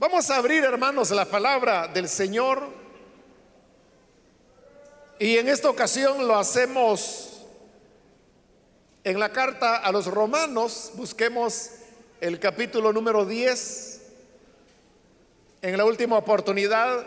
[0.00, 2.66] Vamos a abrir, hermanos, la palabra del Señor.
[5.18, 7.42] Y en esta ocasión lo hacemos
[9.04, 10.92] en la carta a los romanos.
[10.94, 11.72] Busquemos
[12.18, 14.00] el capítulo número 10.
[15.60, 17.04] En la última oportunidad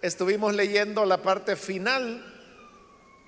[0.00, 2.24] estuvimos leyendo la parte final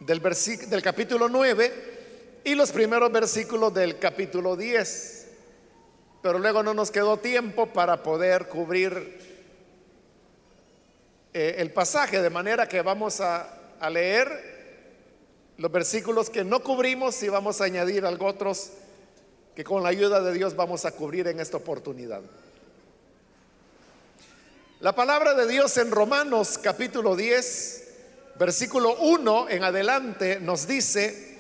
[0.00, 5.23] del, del capítulo 9 y los primeros versículos del capítulo 10
[6.24, 9.18] pero luego no nos quedó tiempo para poder cubrir
[11.34, 17.28] eh, el pasaje, de manera que vamos a, leer los versículos que no cubrimos y
[17.28, 18.70] vamos a añadir algo otros
[19.54, 22.22] que con la ayuda de Dios vamos a cubrir en esta oportunidad.
[24.80, 27.88] La palabra de Dios en Romanos capítulo 10,
[28.38, 31.36] versículo 1 en adelante nos dice,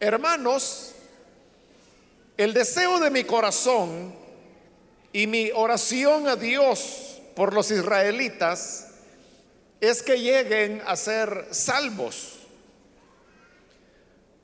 [0.00, 0.94] hermanos,
[2.38, 4.14] el deseo de mi corazón
[5.12, 8.86] y mi oración a Dios por los israelitas
[9.80, 12.38] es que lleguen a ser salvos.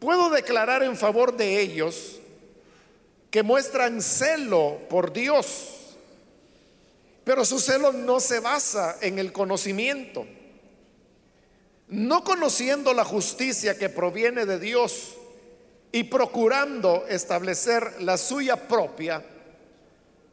[0.01, 2.19] Puedo declarar en favor de ellos
[3.31, 5.97] que muestran celo por Dios,
[7.23, 10.27] pero su celo no se basa en el conocimiento.
[11.87, 15.15] No conociendo la justicia que proviene de Dios,
[15.95, 19.23] y procurando establecer la suya propia,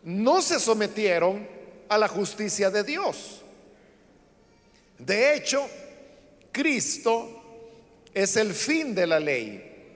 [0.01, 1.47] no se sometieron
[1.87, 3.41] a la justicia de Dios.
[4.97, 5.63] De hecho,
[6.51, 7.43] Cristo
[8.11, 9.93] es el fin de la ley,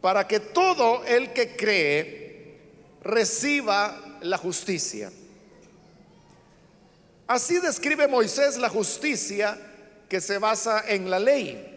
[0.00, 2.58] para que todo el que cree
[3.02, 5.10] reciba la justicia.
[7.26, 9.58] Así describe Moisés la justicia
[10.08, 11.72] que se basa en la ley.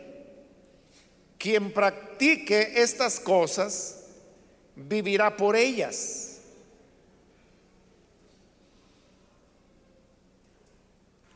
[1.40, 1.72] Quien
[2.18, 3.96] practique estas cosas
[4.76, 6.40] vivirá por ellas.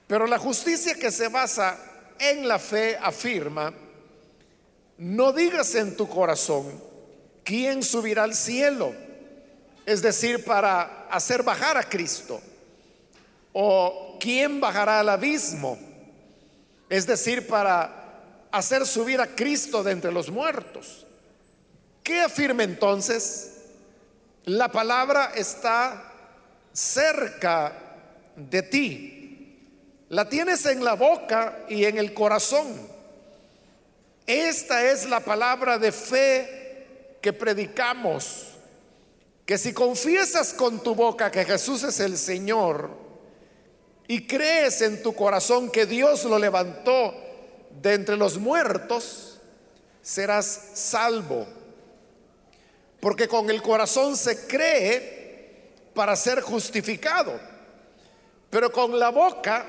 [0.07, 1.77] Pero la justicia que se basa
[2.19, 3.73] en la fe afirma,
[4.97, 6.81] no digas en tu corazón,
[7.43, 8.93] ¿quién subirá al cielo?
[9.85, 12.41] Es decir, para hacer bajar a Cristo.
[13.53, 15.77] ¿O quién bajará al abismo?
[16.89, 18.00] Es decir, para
[18.51, 21.05] hacer subir a Cristo de entre los muertos.
[22.03, 23.51] ¿Qué afirma entonces?
[24.45, 26.11] La palabra está
[26.73, 27.73] cerca
[28.35, 29.57] de ti.
[30.09, 32.67] La tienes en la boca y en el corazón.
[34.25, 38.47] Esta es la palabra de fe que predicamos.
[39.45, 42.89] Que si confiesas con tu boca que Jesús es el Señor
[44.07, 47.30] y crees en tu corazón que Dios lo levantó
[47.81, 49.39] de entre los muertos,
[50.01, 51.47] serás salvo.
[52.99, 57.39] Porque con el corazón se cree para ser justificado,
[58.49, 59.65] pero con la boca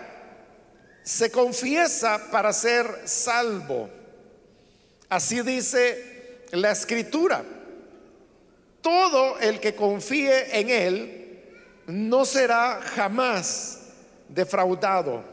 [1.03, 3.89] se confiesa para ser salvo.
[5.09, 7.45] Así dice la escritura.
[8.81, 11.23] Todo el que confíe en Él
[11.87, 13.79] no será jamás
[14.29, 15.32] defraudado.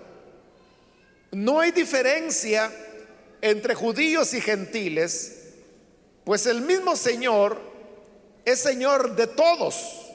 [1.32, 2.72] No hay diferencia
[3.42, 5.44] entre judíos y gentiles,
[6.24, 7.60] pues el mismo Señor
[8.46, 10.08] es Señor de todos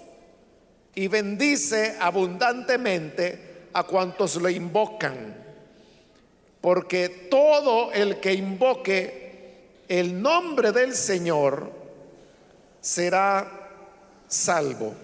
[0.94, 5.42] y bendice abundantemente a cuantos lo invocan.
[6.60, 11.70] Porque todo el que invoque el nombre del Señor
[12.80, 13.70] será
[14.28, 14.94] salvo.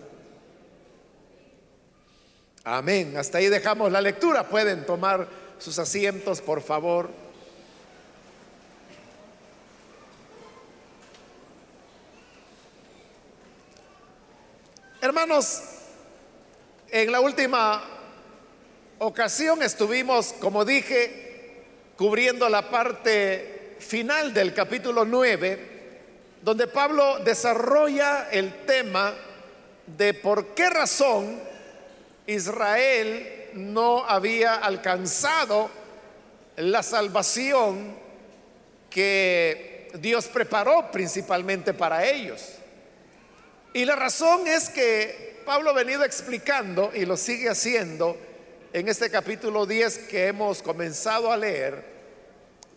[2.64, 3.16] Amén.
[3.16, 4.48] Hasta ahí dejamos la lectura.
[4.48, 5.26] Pueden tomar
[5.60, 7.10] sus asientos, por favor.
[15.02, 15.62] Hermanos,
[16.90, 17.82] en la última
[18.98, 21.62] ocasión estuvimos, como dije,
[21.96, 25.68] cubriendo la parte final del capítulo 9,
[26.42, 29.14] donde Pablo desarrolla el tema
[29.86, 31.38] de por qué razón
[32.26, 35.70] Israel no había alcanzado
[36.56, 37.96] la salvación
[38.88, 42.42] que Dios preparó principalmente para ellos.
[43.72, 48.16] Y la razón es que Pablo ha venido explicando y lo sigue haciendo
[48.72, 51.84] en este capítulo 10 que hemos comenzado a leer,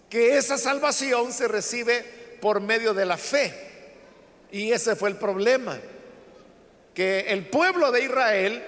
[0.10, 2.04] que esa salvación se recibe
[2.42, 3.54] por medio de la fe.
[4.52, 5.80] Y ese fue el problema,
[6.94, 8.64] que el pueblo de Israel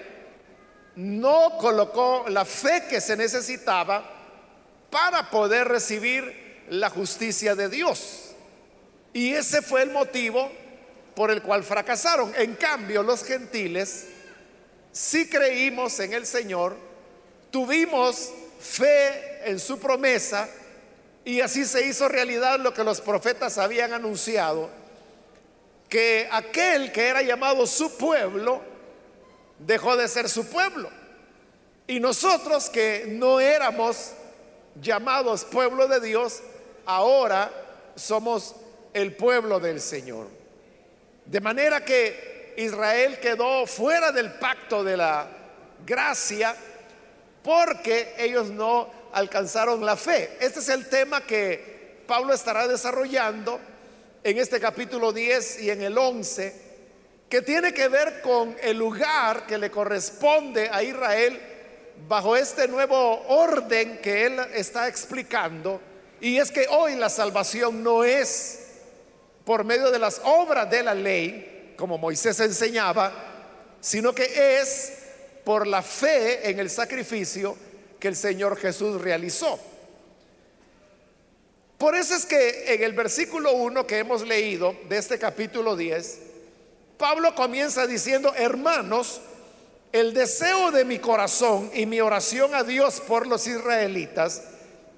[0.95, 4.03] no colocó la fe que se necesitaba
[4.89, 8.31] para poder recibir la justicia de Dios.
[9.13, 10.51] Y ese fue el motivo
[11.15, 12.33] por el cual fracasaron.
[12.37, 14.07] En cambio, los gentiles
[14.95, 16.77] si creímos en el Señor,
[17.51, 18.31] tuvimos
[18.61, 20.47] fe en su promesa
[21.25, 24.69] y así se hizo realidad lo que los profetas habían anunciado,
[25.89, 28.61] que aquel que era llamado su pueblo
[29.59, 30.89] dejó de ser su pueblo.
[31.87, 34.11] Y nosotros que no éramos
[34.81, 36.41] llamados pueblo de Dios,
[36.85, 37.51] ahora
[37.95, 38.55] somos
[38.93, 40.27] el pueblo del Señor.
[41.25, 45.27] De manera que Israel quedó fuera del pacto de la
[45.85, 46.55] gracia
[47.43, 50.37] porque ellos no alcanzaron la fe.
[50.39, 53.59] Este es el tema que Pablo estará desarrollando
[54.23, 56.64] en este capítulo 10 y en el 11,
[57.35, 61.37] que tiene que ver con el lugar que le corresponde a Israel
[62.07, 65.81] bajo este nuevo orden que él está explicando.
[66.21, 68.67] Y es que hoy la salvación no es
[69.43, 73.11] por medio de las obras de la ley, como Moisés enseñaba,
[73.81, 74.93] sino que es
[75.43, 77.57] por la fe en el sacrificio
[77.99, 79.59] que el Señor Jesús realizó.
[81.77, 86.24] Por eso es que en el versículo 1 que hemos leído de este capítulo 10,
[86.97, 89.21] Pablo comienza diciendo, hermanos,
[89.91, 94.41] el deseo de mi corazón y mi oración a Dios por los israelitas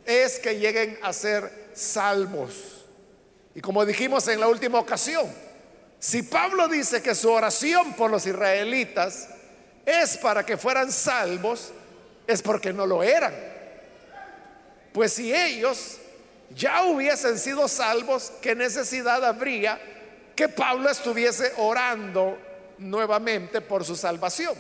[0.05, 2.85] es que lleguen a ser salvos.
[3.53, 5.27] Y como dijimos en la última ocasión,
[5.99, 9.29] si Pablo dice que su oración por los israelitas
[9.85, 11.71] es para que fueran salvos,
[12.27, 13.33] es porque no lo eran.
[14.93, 15.97] Pues si ellos
[16.55, 19.79] ya hubiesen sido salvos, ¿qué necesidad habría
[20.38, 22.38] que Pablo estuviese orando
[22.78, 24.56] nuevamente por su salvación?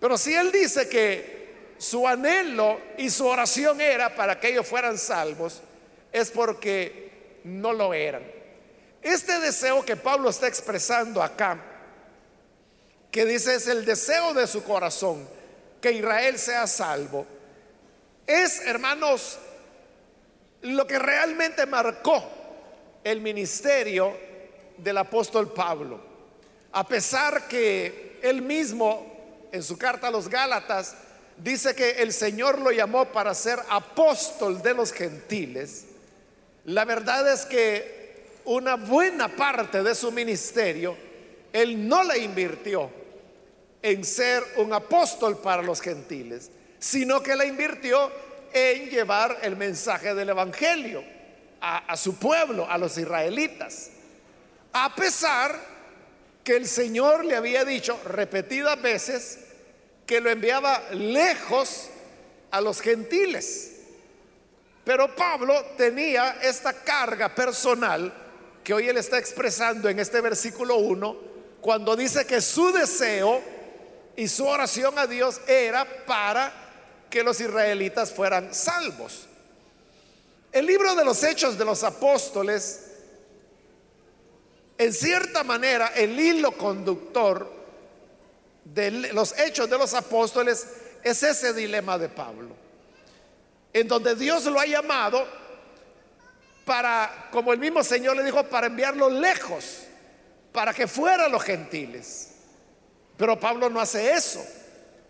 [0.00, 4.98] Pero si él dice que su anhelo y su oración era para que ellos fueran
[4.98, 5.62] salvos,
[6.10, 8.24] es porque no lo eran.
[9.00, 11.60] Este deseo que Pablo está expresando acá,
[13.12, 15.28] que dice es el deseo de su corazón,
[15.80, 17.24] que Israel sea salvo,
[18.26, 19.38] es, hermanos,
[20.62, 22.24] lo que realmente marcó
[23.04, 24.31] el ministerio
[24.82, 26.00] del apóstol Pablo.
[26.72, 30.96] A pesar que él mismo, en su carta a los Gálatas,
[31.36, 35.86] dice que el Señor lo llamó para ser apóstol de los gentiles,
[36.64, 40.96] la verdad es que una buena parte de su ministerio,
[41.52, 42.90] él no la invirtió
[43.82, 48.10] en ser un apóstol para los gentiles, sino que la invirtió
[48.52, 51.02] en llevar el mensaje del Evangelio
[51.60, 53.90] a, su pueblo, a los israelitas.
[54.72, 55.58] A pesar
[56.44, 59.38] que el Señor le había dicho repetidas veces
[60.06, 61.88] que lo enviaba lejos
[62.50, 63.72] a los gentiles.
[64.84, 68.12] Pero Pablo tenía esta carga personal
[68.64, 71.16] que hoy él está expresando en este versículo 1,
[71.60, 73.40] cuando dice que su deseo
[74.16, 76.52] y su oración a Dios era para
[77.08, 79.26] que los israelitas fueran salvos.
[80.50, 82.91] El libro de los hechos de los apóstoles,
[84.84, 87.50] en cierta manera, el hilo conductor
[88.64, 90.66] de los hechos de los apóstoles
[91.02, 92.62] es ese dilema de Pablo
[93.72, 95.26] en donde Dios lo ha llamado
[96.64, 99.84] para, como el mismo Señor le dijo, para enviarlo lejos,
[100.52, 102.32] para que fuera los gentiles.
[103.16, 104.44] Pero Pablo no hace eso,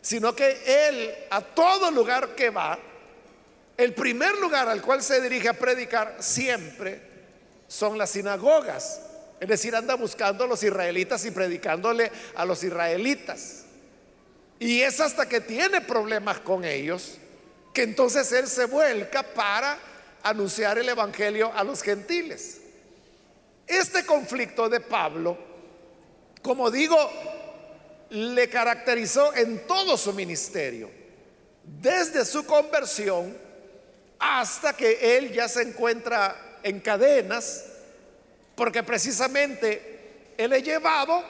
[0.01, 2.79] sino que él a todo lugar que va,
[3.77, 7.11] el primer lugar al cual se dirige a predicar siempre
[7.67, 9.01] son las sinagogas.
[9.43, 13.65] Es decir, anda buscando a los israelitas y predicándole a los israelitas.
[14.61, 17.19] Y es hasta que tiene problemas con ellos
[17.75, 19.77] que entonces él se vuelca para
[20.23, 22.61] anunciar el Evangelio a los gentiles.
[23.67, 25.37] Este conflicto de Pablo,
[26.41, 26.97] como digo,
[28.11, 30.89] le caracterizó en todo su ministerio,
[31.65, 33.37] desde su conversión
[34.21, 37.72] hasta que él ya se encuentra en cadenas,
[38.55, 41.23] porque precisamente él es llevado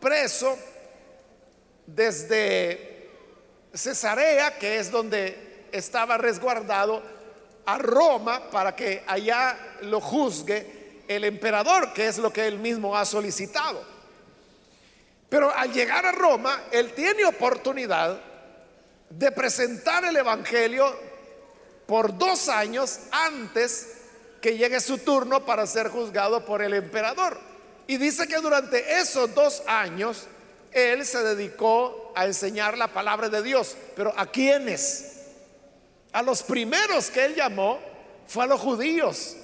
[0.00, 0.58] preso
[1.86, 3.10] desde
[3.72, 7.02] Cesarea, que es donde estaba resguardado
[7.64, 12.96] a Roma para que allá lo juzgue el emperador, que es lo que él mismo
[12.96, 13.84] ha solicitado.
[15.28, 18.20] Pero al llegar a Roma, él tiene oportunidad
[19.08, 20.94] de presentar el Evangelio
[21.86, 24.01] por dos años antes
[24.42, 27.38] que llegue su turno para ser juzgado por el emperador.
[27.86, 30.26] Y dice que durante esos dos años
[30.72, 33.76] él se dedicó a enseñar la palabra de Dios.
[33.94, 35.20] Pero ¿a quiénes?
[36.12, 37.78] A los primeros que él llamó
[38.26, 39.36] fue a los judíos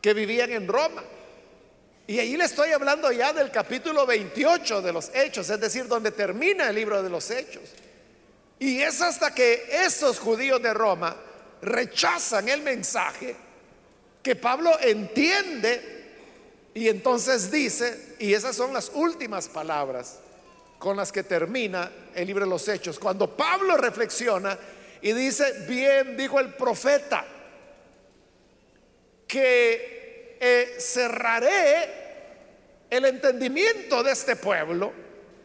[0.00, 1.04] que vivían en Roma.
[2.06, 6.12] Y ahí le estoy hablando ya del capítulo 28 de los Hechos, es decir, donde
[6.12, 7.64] termina el libro de los Hechos.
[8.58, 11.16] Y es hasta que esos judíos de Roma
[11.60, 13.45] rechazan el mensaje
[14.26, 16.02] que Pablo entiende
[16.74, 20.18] y entonces dice, y esas son las últimas palabras
[20.80, 24.58] con las que termina el libro de los Hechos, cuando Pablo reflexiona
[25.00, 27.24] y dice, bien dijo el profeta,
[29.28, 31.88] que eh, cerraré
[32.90, 34.92] el entendimiento de este pueblo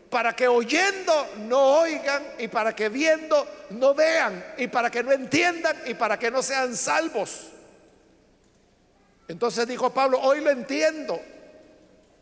[0.09, 5.11] para que oyendo no oigan y para que viendo no vean y para que no
[5.11, 7.50] entiendan y para que no sean salvos.
[9.31, 11.21] Entonces dijo Pablo, hoy lo entiendo,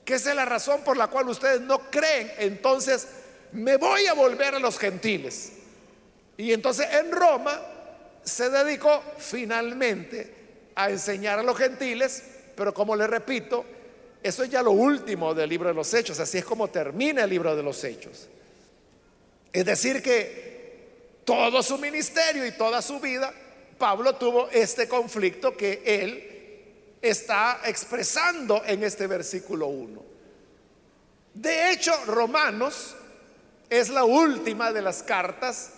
[0.06, 3.08] que esa es la razón por la cual ustedes no creen, entonces
[3.52, 5.54] me voy a volver a los gentiles.
[6.38, 7.60] Y entonces en Roma
[8.24, 12.24] se dedicó finalmente a enseñar a los gentiles,
[12.56, 13.66] pero como le repito,
[14.22, 17.30] eso es ya lo último del libro de los hechos, así es como termina el
[17.32, 18.28] libro de los hechos.
[19.52, 23.34] Es decir, que todo su ministerio y toda su vida,
[23.80, 26.36] Pablo tuvo este conflicto que él
[27.02, 30.04] está expresando en este versículo 1.
[31.34, 32.96] De hecho, Romanos
[33.70, 35.72] es la última de las cartas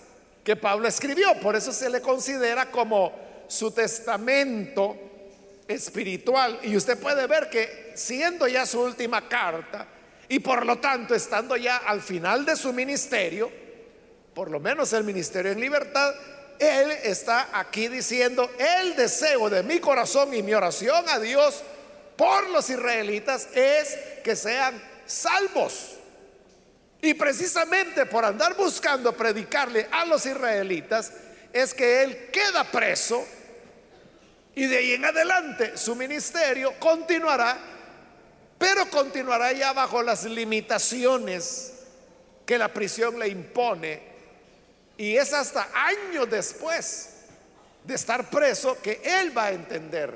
[0.43, 3.13] que Pablo escribió, por eso se le considera como
[3.47, 4.97] su testamento
[5.67, 6.59] espiritual.
[6.63, 9.87] Y usted puede ver que siendo ya su última carta
[10.29, 13.51] y por lo tanto estando ya al final de su ministerio,
[14.33, 16.13] por lo menos el ministerio en libertad,
[16.61, 21.63] él está aquí diciendo, el deseo de mi corazón y mi oración a Dios
[22.15, 25.97] por los israelitas es que sean salvos.
[27.01, 31.11] Y precisamente por andar buscando predicarle a los israelitas,
[31.51, 33.25] es que él queda preso
[34.53, 37.57] y de ahí en adelante su ministerio continuará,
[38.59, 41.73] pero continuará ya bajo las limitaciones
[42.45, 44.10] que la prisión le impone.
[45.01, 47.09] Y es hasta años después
[47.83, 50.15] de estar preso que él va a entender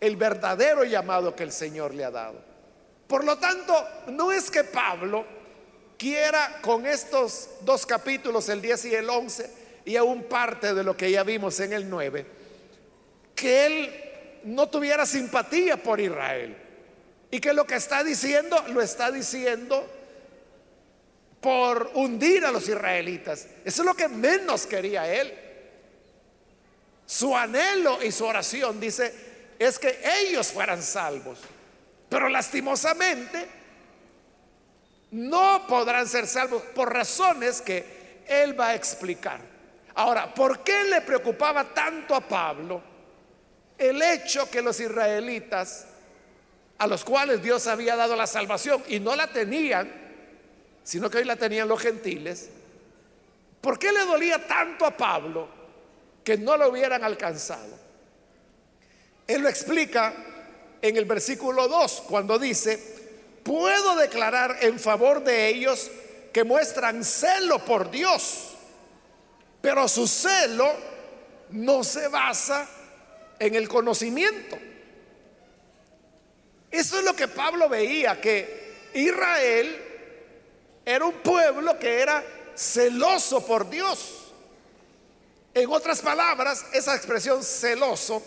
[0.00, 2.42] el verdadero llamado que el Señor le ha dado.
[3.06, 3.72] Por lo tanto,
[4.08, 5.24] no es que Pablo
[5.96, 9.50] quiera con estos dos capítulos, el 10 y el 11,
[9.84, 12.26] y aún parte de lo que ya vimos en el 9,
[13.36, 14.04] que él
[14.46, 16.56] no tuviera simpatía por Israel
[17.30, 19.88] y que lo que está diciendo lo está diciendo
[21.42, 23.46] por hundir a los israelitas.
[23.64, 25.38] Eso es lo que menos quería él.
[27.04, 29.12] Su anhelo y su oración, dice,
[29.58, 31.40] es que ellos fueran salvos.
[32.08, 33.46] Pero lastimosamente
[35.10, 39.40] no podrán ser salvos por razones que él va a explicar.
[39.96, 42.92] Ahora, ¿por qué le preocupaba tanto a Pablo?
[43.82, 45.86] el hecho que los israelitas,
[46.78, 49.90] a los cuales Dios había dado la salvación y no la tenían,
[50.84, 52.48] sino que hoy la tenían los gentiles,
[53.60, 55.48] ¿por qué le dolía tanto a Pablo
[56.24, 57.78] que no lo hubieran alcanzado?
[59.26, 60.14] Él lo explica
[60.80, 62.78] en el versículo 2, cuando dice,
[63.44, 65.90] puedo declarar en favor de ellos
[66.32, 68.54] que muestran celo por Dios,
[69.60, 70.72] pero su celo
[71.50, 72.68] no se basa
[73.38, 74.58] en el conocimiento.
[76.70, 79.91] Eso es lo que Pablo veía, que Israel
[80.84, 82.24] era un pueblo que era
[82.54, 84.18] celoso por Dios.
[85.54, 88.22] En otras palabras, esa expresión celoso,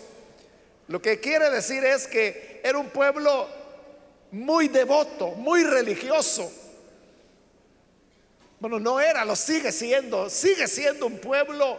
[0.88, 3.48] lo que quiere decir es que era un pueblo
[4.30, 6.50] muy devoto, muy religioso.
[8.60, 11.78] Bueno, no era, lo sigue siendo, sigue siendo un pueblo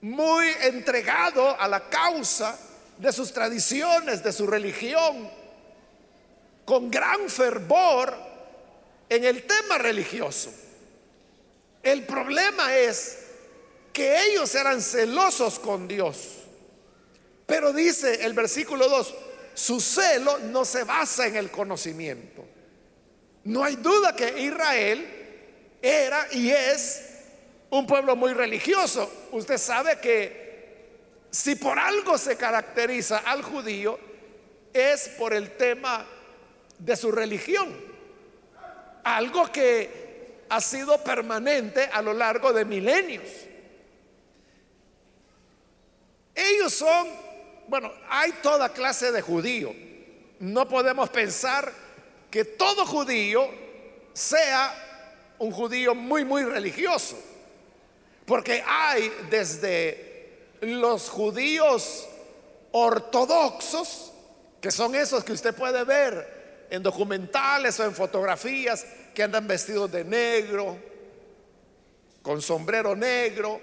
[0.00, 2.56] muy entregado a la causa
[2.98, 5.28] de sus tradiciones, de su religión,
[6.64, 8.27] con gran fervor
[9.08, 10.52] en el tema religioso.
[11.82, 13.18] El problema es
[13.92, 16.34] que ellos eran celosos con Dios.
[17.46, 19.14] Pero dice el versículo 2,
[19.54, 22.44] su celo no se basa en el conocimiento.
[23.44, 25.06] No hay duda que Israel
[25.80, 27.02] era y es
[27.70, 29.10] un pueblo muy religioso.
[29.32, 30.48] Usted sabe que
[31.30, 33.98] si por algo se caracteriza al judío
[34.72, 36.06] es por el tema
[36.78, 37.87] de su religión.
[39.04, 43.28] Algo que ha sido permanente a lo largo de milenios.
[46.34, 47.08] Ellos son,
[47.66, 49.74] bueno, hay toda clase de judío.
[50.40, 51.72] No podemos pensar
[52.30, 53.48] que todo judío
[54.12, 57.18] sea un judío muy, muy religioso.
[58.24, 62.08] Porque hay desde los judíos
[62.72, 64.12] ortodoxos
[64.60, 66.37] que son esos que usted puede ver
[66.70, 68.84] en documentales o en fotografías
[69.14, 70.78] que andan vestidos de negro,
[72.22, 73.60] con sombrero negro,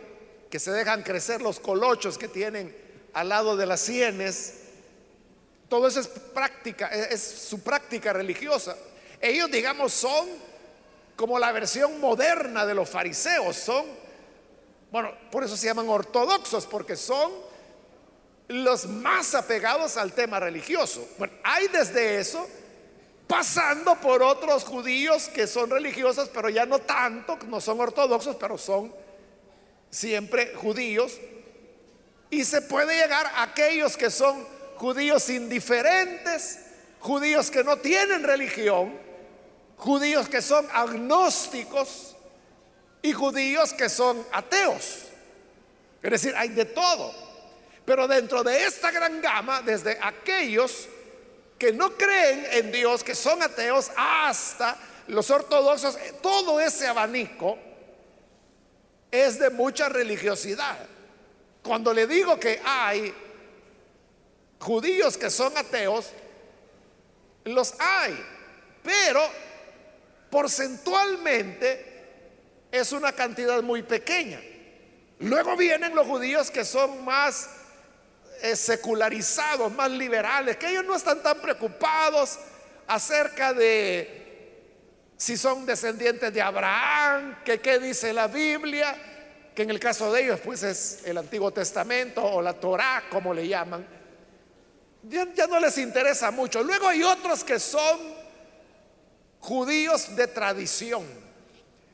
[0.50, 2.76] que se dejan crecer los colochos que tienen
[3.14, 4.62] al lado de las sienes.
[5.70, 8.76] Todo eso es práctica, es su práctica religiosa.
[9.22, 10.28] Ellos, digamos, son
[11.16, 13.86] como la versión moderna de los fariseos, son,
[14.92, 17.32] bueno, por eso se llaman ortodoxos, porque son
[18.48, 21.08] los más apegados al tema religioso.
[21.18, 22.48] Bueno, hay desde eso,
[23.28, 28.58] pasando por otros judíos que son religiosos, pero ya no tanto, no son ortodoxos, pero
[28.58, 28.94] son
[29.90, 31.20] siempre judíos.
[32.30, 36.60] Y se puede llegar a aquellos que son judíos indiferentes,
[37.00, 38.94] judíos que no tienen religión,
[39.78, 42.16] judíos que son agnósticos
[43.02, 45.06] y judíos que son ateos.
[46.02, 47.14] Es decir, hay de todo.
[47.86, 50.90] Pero dentro de esta gran gama, desde aquellos
[51.66, 57.58] que no creen en Dios, que son ateos, hasta los ortodoxos, todo ese abanico
[59.10, 60.78] es de mucha religiosidad.
[61.64, 63.12] Cuando le digo que hay
[64.60, 66.12] judíos que son ateos,
[67.46, 68.16] los hay,
[68.84, 69.22] pero
[70.30, 71.94] porcentualmente
[72.72, 74.40] es una cantidad muy pequeña.
[75.18, 77.50] Luego vienen los judíos que son más
[78.56, 82.40] secularizados, más liberales, que ellos no están tan preocupados
[82.88, 84.26] acerca de
[85.18, 88.96] si son descendientes de Abraham, que qué dice la Biblia,
[89.56, 93.34] que en el caso de ellos pues es el Antiguo Testamento o la Torá, como
[93.34, 93.86] le llaman.
[95.04, 96.62] ya no les interesa mucho.
[96.64, 98.16] Luego hay otros que son
[99.40, 101.06] judíos de tradición,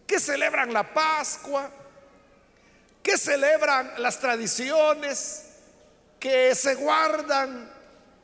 [0.08, 1.70] que celebran la Pascua,
[3.04, 5.51] que celebran las tradiciones,
[6.22, 7.68] que se guardan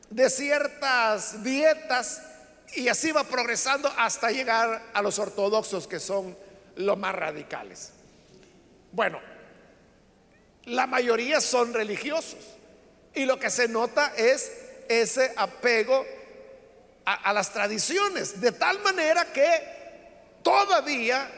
[0.08, 2.22] de ciertas dietas
[2.74, 6.38] y así va progresando hasta llegar a los ortodoxos que son
[6.76, 7.90] los más radicales.
[8.92, 9.20] Bueno,
[10.66, 12.38] la mayoría son religiosos
[13.14, 14.52] y lo que se nota es
[14.88, 16.06] ese apego
[17.04, 19.50] a, las tradiciones, de tal manera que
[20.42, 21.28] todavía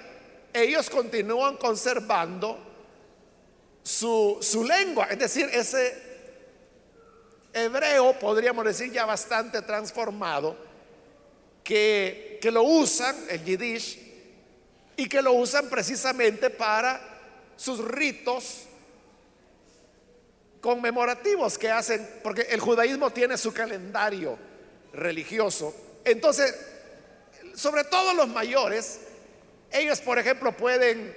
[0.52, 2.58] ellos continúan conservando
[3.82, 6.09] su, su lengua, es decir, ese
[7.52, 10.56] hebreo, podríamos decir ya bastante transformado,
[11.64, 13.98] que, que, lo usan, el yiddish,
[14.96, 17.00] y que lo usan precisamente para
[17.56, 18.66] sus ritos
[20.60, 24.38] conmemorativos que hacen, porque el judaísmo tiene su calendario
[24.92, 25.74] religioso.
[26.04, 26.54] Entonces,
[27.54, 29.00] sobre todo los mayores,
[29.72, 31.14] ellos, por ejemplo, pueden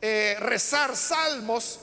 [0.00, 1.80] eh, rezar salmos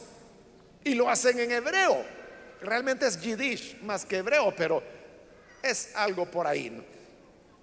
[0.83, 2.18] y lo hacen en hebreo.
[2.61, 4.83] Realmente es yiddish más que hebreo, pero
[5.61, 6.85] es algo por ahí.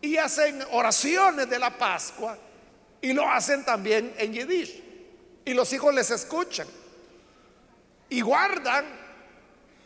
[0.01, 2.39] Y hacen oraciones de la Pascua
[3.01, 4.83] y lo hacen también en yiddish.
[5.45, 6.67] Y los hijos les escuchan.
[8.09, 8.85] Y guardan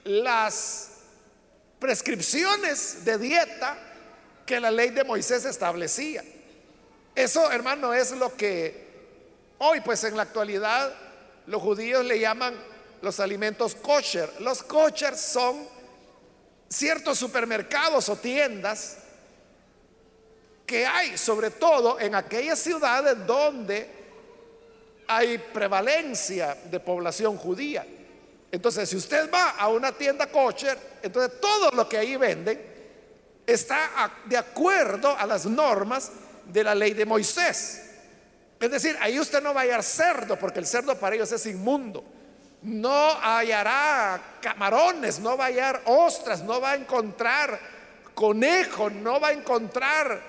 [0.05, 0.91] las
[1.79, 3.77] prescripciones de dieta
[4.47, 6.23] que la ley de Moisés establecía.
[7.15, 8.89] Eso, hermano, es lo que
[9.59, 10.95] hoy, pues en la actualidad,
[11.47, 12.55] los judíos le llaman
[13.03, 14.31] los alimentos kosher.
[14.41, 15.67] Los kosher son
[16.69, 18.99] ciertos supermercados o tiendas
[20.67, 23.91] que hay, sobre todo en aquellas ciudades donde
[25.09, 27.85] hay prevalencia de población judía.
[28.53, 32.61] Entonces, si usted va a una tienda kosher, entonces todo lo que ahí venden
[33.47, 36.13] está de acuerdo a las normas
[36.47, 37.87] de la ley de Moisés.
[38.61, 41.47] Es decir, ahí usted no va a hallar cerdo, porque el cerdo para ellos es
[41.47, 42.05] inmundo.
[42.63, 47.59] No hallará camarones, no va a hallar ostras, no va a encontrar
[48.15, 50.21] conejo, no va a encontrar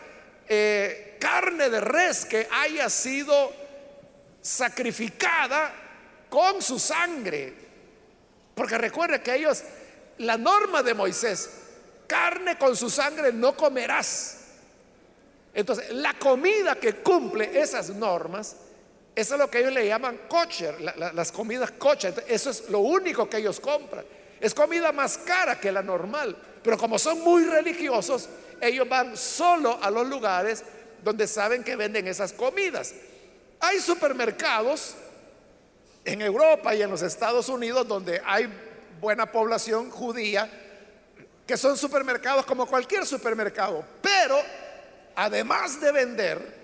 [0.48, 3.52] eh, carne de res que haya sido
[4.42, 5.74] sacrificada
[6.30, 7.54] con su sangre.
[8.56, 9.64] Porque recuerde que ellos
[10.20, 11.50] la norma de Moisés,
[12.08, 14.38] carne con su sangre no comerás.
[15.54, 18.56] Entonces, la comida que cumple esas normas,
[19.16, 20.80] eso es lo que ellos le llaman kosher,
[21.14, 22.24] las comidas kosher.
[22.28, 24.06] Eso es lo único que ellos compran.
[24.40, 26.36] Es comida más cara que la normal.
[26.64, 28.30] Pero como son muy religiosos,
[28.62, 30.64] ellos van solo a los lugares
[31.04, 32.94] donde saben que venden esas comidas.
[33.60, 34.96] Hay supermercados
[36.06, 38.48] en Europa y en los Estados Unidos donde hay
[39.00, 40.50] buena población judía,
[41.46, 44.40] que son supermercados como cualquier supermercado, pero
[45.16, 46.62] además de vender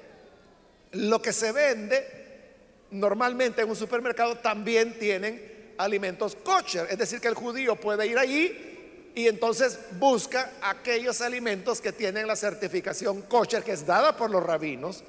[0.91, 2.17] lo que se vende
[2.91, 8.17] normalmente en un supermercado, también tienen alimentos kosher, es decir, que el judío puede ir
[8.17, 14.29] allí y entonces busca aquellos alimentos que tienen la certificación kosher que es dada por
[14.29, 15.03] los rabinos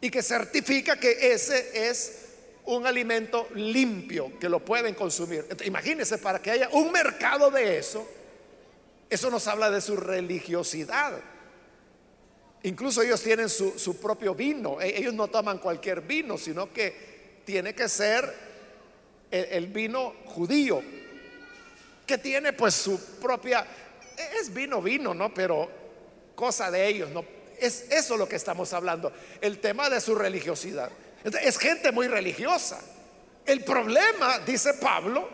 [0.00, 2.24] y que certifica que ese es
[2.66, 5.46] un alimento limpio que lo pueden consumir.
[5.64, 8.06] imagínense, para que haya un mercado de eso,
[9.08, 11.12] eso nos habla de su religiosidad.
[12.64, 14.80] Incluso ellos tienen su, propio vino.
[14.80, 17.13] E, ellos no toman cualquier vino, sino que
[17.44, 18.32] tiene que ser
[19.30, 20.82] el, vino judío,
[22.06, 23.66] que tiene pues su propia,
[24.40, 25.32] es vino, vino, ¿no?
[25.32, 25.70] Pero
[26.34, 27.24] cosa de ellos, ¿no?
[27.58, 30.90] Es eso lo que estamos hablando, el tema de su religiosidad.
[31.42, 32.80] Es gente muy religiosa.
[33.46, 35.28] El problema, dice Pablo,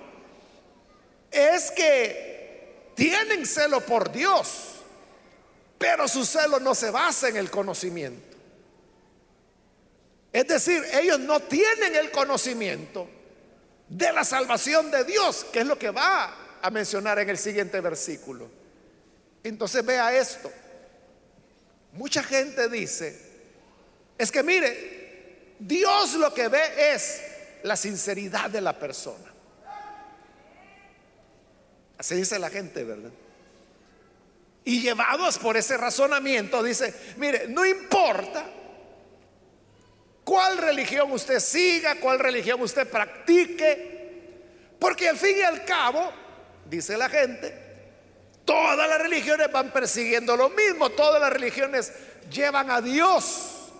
[1.31, 4.71] es que tienen celo por Dios
[5.81, 8.30] pero su celo no se basa en el conocimiento.
[10.33, 13.09] Es decir, ellos no tienen el conocimiento
[13.89, 17.81] de la salvación de Dios, que es lo que va a mencionar en el siguiente
[17.81, 18.49] versículo.
[19.43, 20.53] Entonces vea esto.
[21.93, 23.19] Mucha gente dice,
[24.17, 27.23] es que mire, Dios lo que ve es
[27.65, 29.35] la sinceridad de la persona.
[31.99, 33.11] Así dice la gente, ¿verdad?
[34.65, 38.60] Y llevados por ese razonamiento, dice, mire, no importa
[40.31, 46.09] cuál religión usted siga, cuál religión usted practique, porque al fin y al cabo,
[46.67, 47.53] dice la gente,
[48.45, 51.93] todas las religiones van persiguiendo lo mismo, todas las religiones
[52.31, 53.73] llevan a Dios.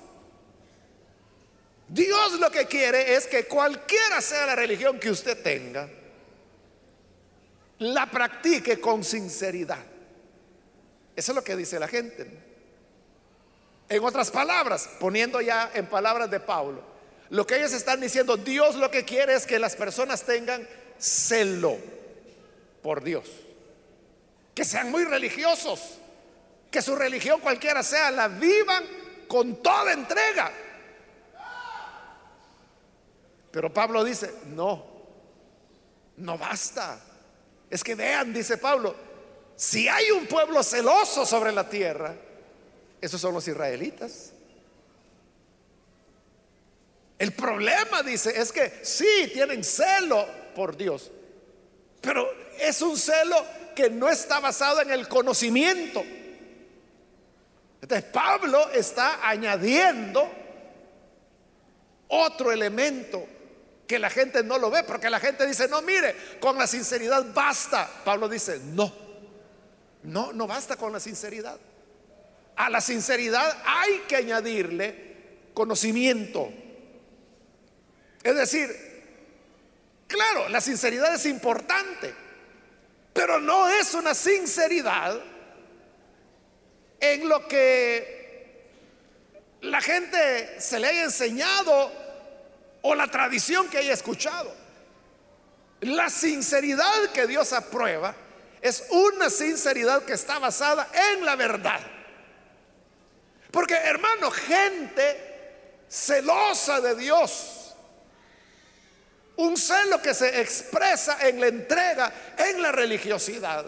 [1.87, 5.89] Dios lo que quiere es que cualquiera sea la religión que usted tenga,
[7.79, 9.85] la practique con sinceridad.
[11.15, 12.50] Eso es lo que dice la gente.
[13.91, 16.81] En otras palabras, poniendo ya en palabras de Pablo,
[17.29, 21.77] lo que ellos están diciendo, Dios lo que quiere es que las personas tengan celo
[22.83, 23.29] por Dios,
[24.55, 25.99] que sean muy religiosos,
[26.71, 28.85] que su religión cualquiera sea, la vivan
[29.27, 30.53] con toda entrega.
[33.51, 34.87] Pero Pablo dice, no,
[36.19, 37.01] no basta.
[37.69, 38.95] Es que vean, dice Pablo,
[39.57, 42.15] si hay un pueblo celoso sobre la tierra,
[43.01, 44.33] esos son los israelitas.
[47.19, 51.11] El problema, dice, es que sí, tienen celo por Dios,
[52.01, 52.27] pero
[52.59, 53.37] es un celo
[53.75, 56.03] que no está basado en el conocimiento.
[57.83, 60.31] Entonces Pablo está añadiendo
[62.09, 63.27] otro elemento
[63.87, 67.27] que la gente no lo ve, porque la gente dice, no, mire, con la sinceridad
[67.35, 67.91] basta.
[68.05, 68.93] Pablo dice, no.
[70.03, 71.59] No, no basta con la sinceridad.
[72.61, 74.95] A la sinceridad hay que añadirle
[75.55, 76.53] conocimiento.
[78.23, 78.69] Es decir,
[80.07, 82.15] claro, la sinceridad es importante,
[83.15, 85.19] pero no es una sinceridad
[87.01, 88.69] en lo que
[89.63, 91.91] la gente se le haya enseñado
[92.83, 94.55] o la tradición que haya escuchado.
[95.81, 98.15] La sinceridad que Dios aprueba
[98.61, 102.00] es una sinceridad que está basada en la verdad.
[103.51, 105.31] Porque hermano, gente
[105.89, 107.75] celosa de Dios,
[109.37, 113.67] un celo que se expresa en la entrega, en la religiosidad,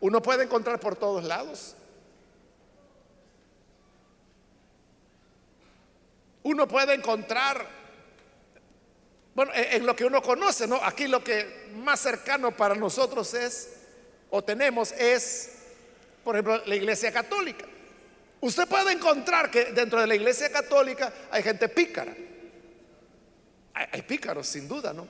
[0.00, 1.74] uno puede encontrar por todos lados.
[6.42, 7.66] Uno puede encontrar,
[9.34, 10.76] bueno, en, lo que uno conoce, ¿no?
[10.76, 13.70] Aquí lo que más cercano para nosotros es
[14.30, 15.50] o tenemos es,
[16.24, 17.66] por ejemplo, la iglesia católica.
[18.40, 22.14] Usted puede encontrar que dentro de la iglesia católica hay gente pícara.
[23.74, 25.06] Hay, pícaros, sin duda, ¿no?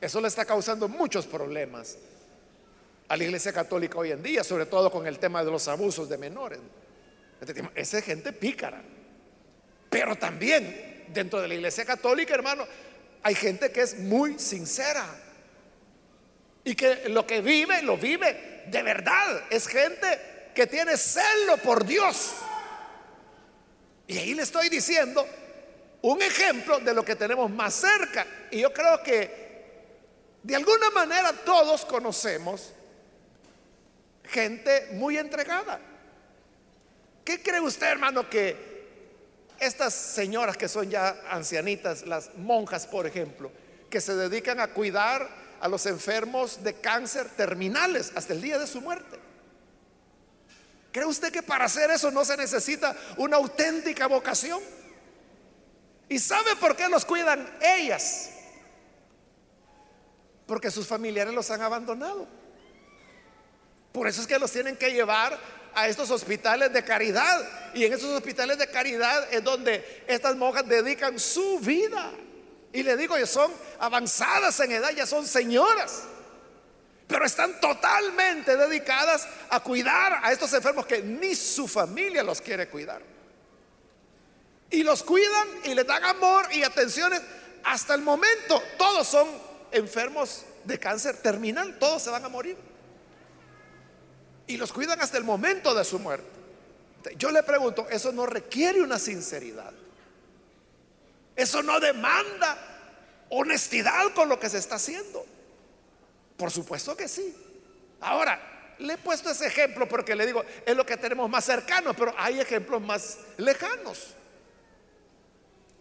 [0.00, 1.98] Eso le está causando muchos problemas
[3.08, 6.08] a la iglesia católica hoy en día, sobre todo con el tema de los abusos
[6.08, 6.60] de menores.
[7.74, 8.82] Esa es gente pícara.
[9.90, 12.66] Pero también dentro de la iglesia católica, hermano,
[13.22, 15.06] hay gente que es muy sincera.
[16.62, 19.44] Y que lo que vive, lo vive de verdad.
[19.50, 22.32] Es gente que tiene celo por Dios.
[24.06, 25.26] Y ahí le estoy diciendo
[26.02, 28.26] un ejemplo de lo que tenemos más cerca.
[28.50, 29.44] Y yo creo que
[30.42, 32.72] de alguna manera todos conocemos
[34.24, 35.80] gente muy entregada.
[37.24, 38.74] ¿Qué cree usted, hermano, que
[39.58, 43.50] estas señoras que son ya ancianitas, las monjas, por ejemplo,
[43.88, 45.26] que se dedican a cuidar
[45.60, 49.23] a los enfermos de cáncer terminales hasta el día de su muerte.
[50.94, 54.62] ¿Cree usted que para hacer eso no se necesita una auténtica vocación?
[56.08, 58.30] ¿Y sabe por qué los cuidan ellas?
[60.46, 62.28] Porque sus familiares los han abandonado.
[63.90, 65.36] Por eso es que los tienen que llevar
[65.74, 67.44] a estos hospitales de caridad.
[67.74, 72.12] Y en esos hospitales de caridad es donde estas monjas dedican su vida.
[72.72, 76.04] Y le digo, ya son avanzadas en edad, ya son señoras.
[77.06, 82.68] Pero están totalmente dedicadas a cuidar a estos enfermos que ni su familia los quiere
[82.68, 83.02] cuidar.
[84.70, 87.20] Y los cuidan y les dan amor y atenciones.
[87.62, 89.28] Hasta el momento, todos son
[89.70, 92.56] enfermos de cáncer terminal, todos se van a morir.
[94.46, 96.28] Y los cuidan hasta el momento de su muerte.
[97.16, 99.72] Yo le pregunto, ¿eso no requiere una sinceridad?
[101.36, 102.56] ¿Eso no demanda
[103.30, 105.26] honestidad con lo que se está haciendo?
[106.36, 107.34] Por supuesto que sí.
[108.00, 111.94] Ahora, le he puesto ese ejemplo porque le digo, es lo que tenemos más cercano,
[111.94, 114.14] pero hay ejemplos más lejanos.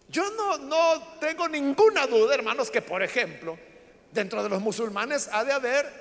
[0.10, 3.58] Yo no, no tengo ninguna duda, hermanos, que por ejemplo,
[4.12, 5.92] dentro de los musulmanes ha de haber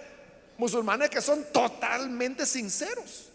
[0.59, 3.31] musulmanes que son totalmente sinceros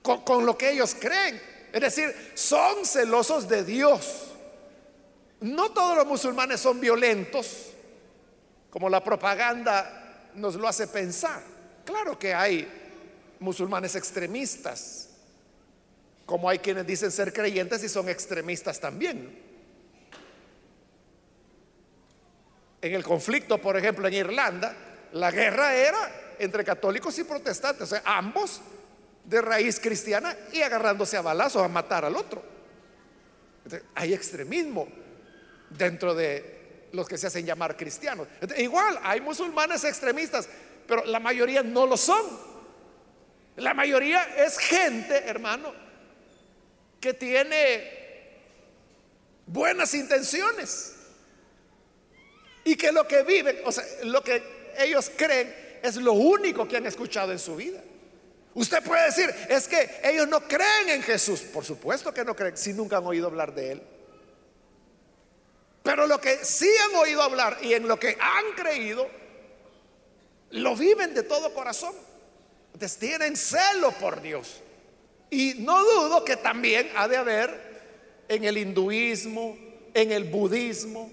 [0.00, 1.42] con, con, lo que ellos creen.
[1.72, 4.28] Es decir, son celosos de Dios.
[5.40, 7.67] No todos los musulmanes son violentos,
[8.70, 11.42] como la propaganda nos lo hace pensar.
[11.84, 12.68] Claro que hay
[13.40, 15.10] musulmanes extremistas,
[16.26, 19.46] como hay quienes dicen ser creyentes y son extremistas también.
[22.80, 24.76] En el conflicto, por ejemplo, en Irlanda,
[25.12, 28.60] la guerra era entre católicos y protestantes, o sea, ambos
[29.24, 32.42] de raíz cristiana y agarrándose a balazos a matar al otro.
[33.94, 34.88] hay extremismo
[35.70, 36.57] dentro de
[36.92, 38.28] los que se hacen llamar cristianos.
[38.56, 40.48] igual, hay musulmanes extremistas,
[40.86, 42.24] pero la mayoría no lo son.
[43.56, 45.72] La mayoría es gente, hermano,
[47.00, 47.98] que tiene
[49.46, 50.94] buenas intenciones
[52.64, 54.42] y que lo que viven, o sea, lo que
[54.78, 57.82] ellos creen es lo único que han escuchado en su vida.
[58.54, 61.40] Usted puede decir, es que ellos no creen en Jesús.
[61.42, 63.82] Por supuesto que no creen si nunca han oído hablar de Él.
[65.88, 69.08] Pero lo que sí han oído hablar y en lo que han creído,
[70.50, 71.94] lo viven de todo corazón.
[72.74, 74.60] Entonces tienen celo por Dios.
[75.30, 79.56] Y no dudo que también ha de haber en el hinduismo,
[79.94, 81.10] en el budismo,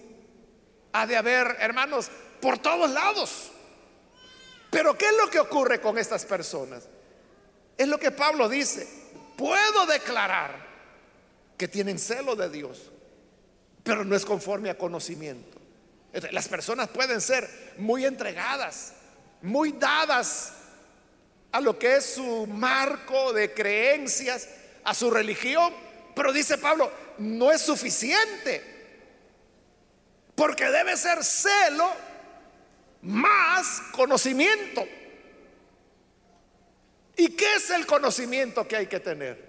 [0.91, 2.11] ha de haber, hermanos,
[2.41, 3.51] por todos lados.
[4.71, 6.83] Pero ¿qué es lo que ocurre con estas personas?
[7.77, 8.85] Es lo que Pablo dice.
[9.37, 10.67] Puedo declarar
[11.57, 12.91] que tienen celo de Dios,
[13.85, 15.61] pero no es conforme a conocimiento.
[16.31, 18.93] Las personas pueden ser muy entregadas,
[19.43, 20.53] muy dadas
[21.51, 24.49] a lo que es su marco de creencias,
[24.83, 25.71] a su religión,
[26.15, 28.63] pero dice Pablo, no es suficiente,
[30.33, 31.87] porque debe ser celo
[33.03, 34.83] más conocimiento.
[37.17, 39.45] ¿Y qué es el conocimiento que hay que tener?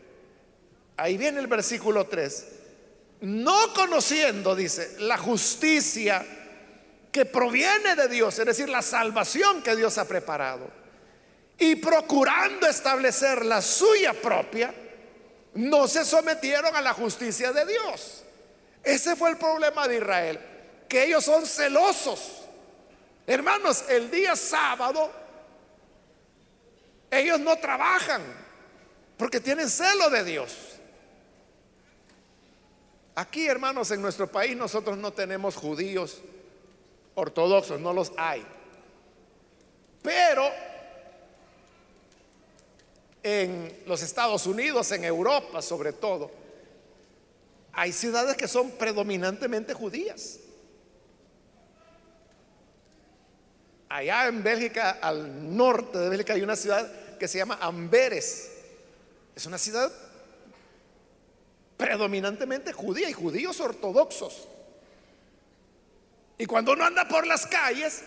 [0.98, 2.55] Ahí viene el versículo 3.
[3.20, 6.24] No conociendo, dice, la justicia
[7.10, 10.70] que proviene de Dios, es decir, la salvación que Dios ha preparado,
[11.58, 14.74] y procurando establecer la suya propia,
[15.54, 18.22] no se sometieron a la justicia de Dios.
[18.82, 20.40] Ese fue el problema de Israel,
[20.86, 22.46] que ellos son celosos
[23.26, 25.10] Hermanos, el día sábado
[27.10, 28.22] ellos no trabajan
[29.16, 30.65] porque tienen celo de Dios.
[33.18, 36.20] Aquí, hermanos, en nuestro país nosotros no tenemos judíos
[37.14, 38.44] ortodoxos, no los hay.
[40.02, 40.44] Pero
[43.22, 46.30] en los Estados Unidos, en Europa sobre todo,
[47.72, 50.38] hay ciudades que son predominantemente judías.
[53.88, 58.52] Allá en Bélgica, al norte de Bélgica, hay una ciudad que se llama Amberes.
[59.34, 59.90] Es una ciudad
[61.76, 64.48] predominantemente judía y judíos ortodoxos.
[66.38, 68.02] Y cuando uno anda por las calles,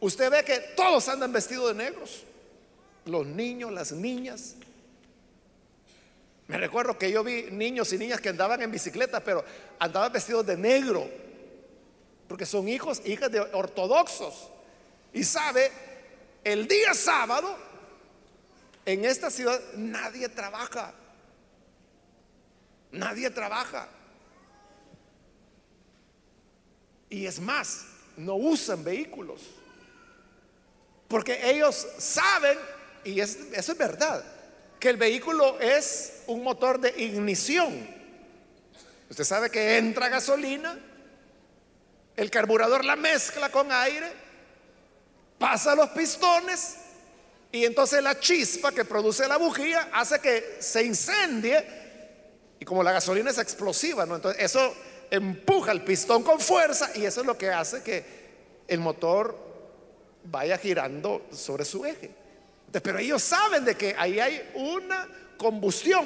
[0.00, 2.22] usted ve que todos andan vestidos de negros.
[3.04, 4.54] Los niños, las niñas.
[6.48, 9.44] Me recuerdo que yo vi niños y niñas que andaban en bicicleta, pero
[9.78, 11.08] andaban vestidos de negro.
[12.28, 14.48] Porque son hijos, hijas de ortodoxos.
[15.12, 15.70] Y sabe,
[16.44, 17.56] el día sábado,
[18.84, 20.94] en esta ciudad nadie trabaja.
[22.96, 23.88] Nadie trabaja.
[27.08, 29.40] Y es más, no usan vehículos.
[31.08, 32.58] Porque ellos saben,
[33.04, 34.24] y eso es verdad,
[34.80, 37.88] que el vehículo es un motor de ignición.
[39.08, 40.78] Usted sabe que entra gasolina,
[42.16, 44.10] el carburador la mezcla con aire
[45.38, 46.76] pasa los pistones
[47.52, 51.85] Y entonces la chispa que produce la bujía hace que se incendie.
[52.58, 54.04] Y como la gasolina es explosiva.
[54.04, 54.74] Entonces eso
[55.10, 58.04] empuja el pistón con fuerza y eso es lo que hace que
[58.66, 59.36] el motor
[60.24, 62.10] vaya girando sobre su eje.
[62.82, 66.04] pero ellos saben de que ahí hay una combustión,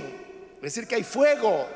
[0.57, 1.67] es decir, que hay fuego.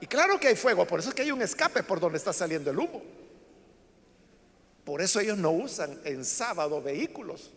[0.00, 2.32] Y claro que hay fuego, por eso es que hay un escape por donde está
[2.32, 3.02] saliendo el humo.
[4.84, 7.50] Por eso ellos no usan en sábado vehículos.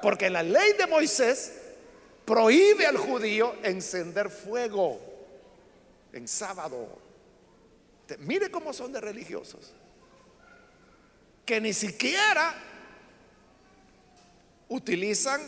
[0.00, 1.52] Porque la ley de Moisés
[2.24, 5.11] prohíbe al judío encender fuego
[6.12, 6.98] en sábado.
[8.18, 9.72] Mire cómo son de religiosos.
[11.44, 12.54] Que ni siquiera
[14.68, 15.40] utilizan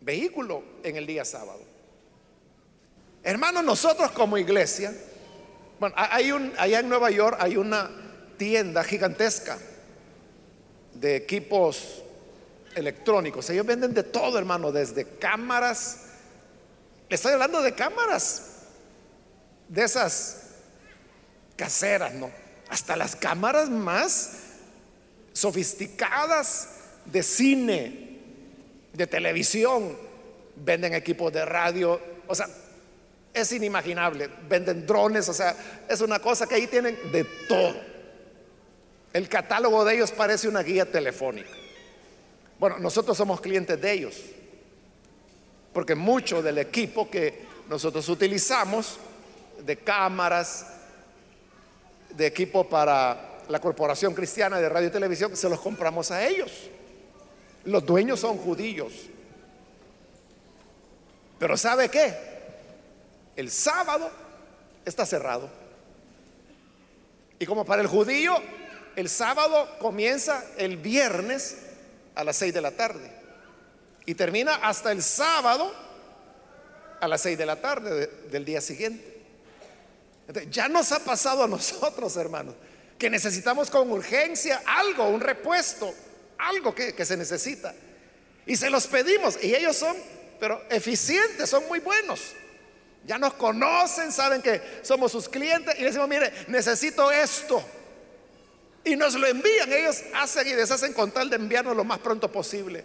[0.00, 1.60] vehículo en el día sábado.
[3.22, 4.92] Hermanos, nosotros como iglesia,
[5.78, 7.90] bueno, hay un, allá en Nueva York hay una
[8.36, 9.58] tienda gigantesca
[10.94, 12.02] de equipos
[12.74, 13.48] electrónicos.
[13.50, 16.06] Ellos venden de todo, hermano, desde cámaras.
[17.08, 18.51] Le estoy hablando de cámaras,
[19.72, 20.42] de esas
[21.56, 22.30] caseras, ¿no?
[22.68, 24.32] Hasta las cámaras más
[25.32, 26.68] sofisticadas
[27.06, 28.18] de cine,
[28.92, 29.96] de televisión,
[30.56, 32.48] venden equipos de radio, o sea,
[33.32, 35.56] es inimaginable, venden drones, o sea,
[35.88, 37.74] es una cosa que ahí tienen de todo.
[39.14, 41.48] El catálogo de ellos parece una guía telefónica.
[42.58, 44.20] Bueno, nosotros somos clientes de ellos,
[45.72, 48.98] porque mucho del equipo que nosotros utilizamos,
[49.64, 50.66] de cámaras,
[52.10, 56.50] de equipo para la Corporación Cristiana de Radio y Televisión, se los compramos a ellos.
[57.64, 58.92] Los dueños son judíos.
[61.38, 62.14] Pero ¿sabe qué?
[63.36, 64.10] El sábado
[64.84, 65.48] está cerrado.
[67.38, 68.34] Y como para el judío,
[68.94, 71.58] el sábado comienza el viernes
[72.14, 73.10] a las 6 de la tarde
[74.06, 75.72] y termina hasta el sábado
[77.00, 79.11] a las 6 de la tarde del día siguiente.
[80.50, 82.54] Ya nos ha pasado a nosotros, hermanos,
[82.98, 85.92] que necesitamos con urgencia algo, un repuesto,
[86.38, 87.74] algo que, se necesita.
[88.46, 89.96] Y se los pedimos y ellos son,
[90.40, 92.20] pero eficientes, son muy buenos.
[93.04, 97.62] Ya nos conocen, saben que somos sus clientes y decimos, mire, necesito esto.
[98.84, 102.30] Y nos lo envían, ellos hacen y deshacen con tal de enviarnos lo más pronto
[102.30, 102.84] posible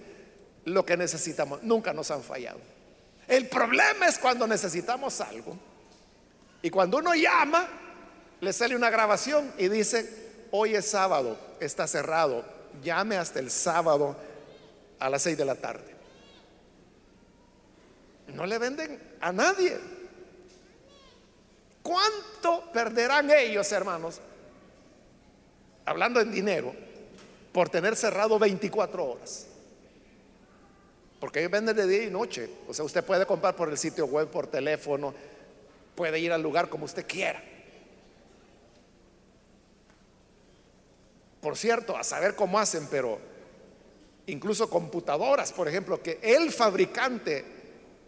[0.65, 1.63] lo que necesitamos.
[1.63, 2.59] Nunca nos han fallado.
[3.27, 5.57] El problema es cuando necesitamos algo
[6.67, 7.65] y cuando uno llama,
[8.41, 12.43] le sale una grabación y dice, hoy es sábado, está cerrado,
[12.83, 14.17] llame hasta el sábado
[14.99, 15.95] a las 6 de la tarde.
[18.33, 19.77] No le venden a nadie.
[21.81, 24.19] ¿Cuánto perderán ellos, hermanos,
[25.85, 26.75] hablando en dinero,
[27.53, 29.47] por tener cerrado 24 horas.
[31.17, 32.49] Porque ellos venden de día y noche.
[32.67, 35.13] O sea, usted puede comprar por el sitio web, por teléfono,
[35.97, 37.43] puede ir al lugar como usted quiera.
[41.41, 43.19] Por cierto, a saber cómo hacen, pero
[44.27, 47.43] incluso computadoras, por ejemplo, que el fabricante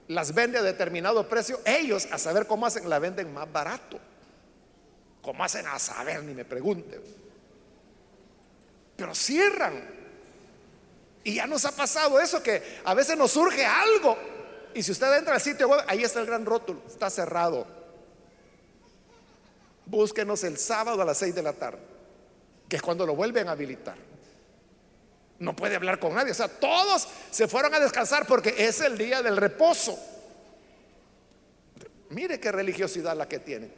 [0.07, 3.99] las vende a determinado precio, ellos a saber cómo hacen, la venden más barato.
[5.21, 6.23] ¿Cómo hacen a saber?
[6.23, 7.01] Ni me pregunte
[8.99, 9.81] pero cierran.
[11.23, 14.17] Y ya nos ha pasado eso, que a veces nos surge algo.
[14.73, 17.78] Y si usted entra al sitio web, ahí está el gran rótulo, está cerrado.
[19.89, 21.79] Búsquenos el sábado a las 6 de la tarde,
[22.67, 23.97] que es cuando lo vuelven a habilitar.
[25.39, 26.31] No puede hablar con nadie.
[26.31, 29.97] O sea, todos se fueron a descansar porque es el día del reposo.
[32.09, 33.73] Mire qué religiosidad la que tienen.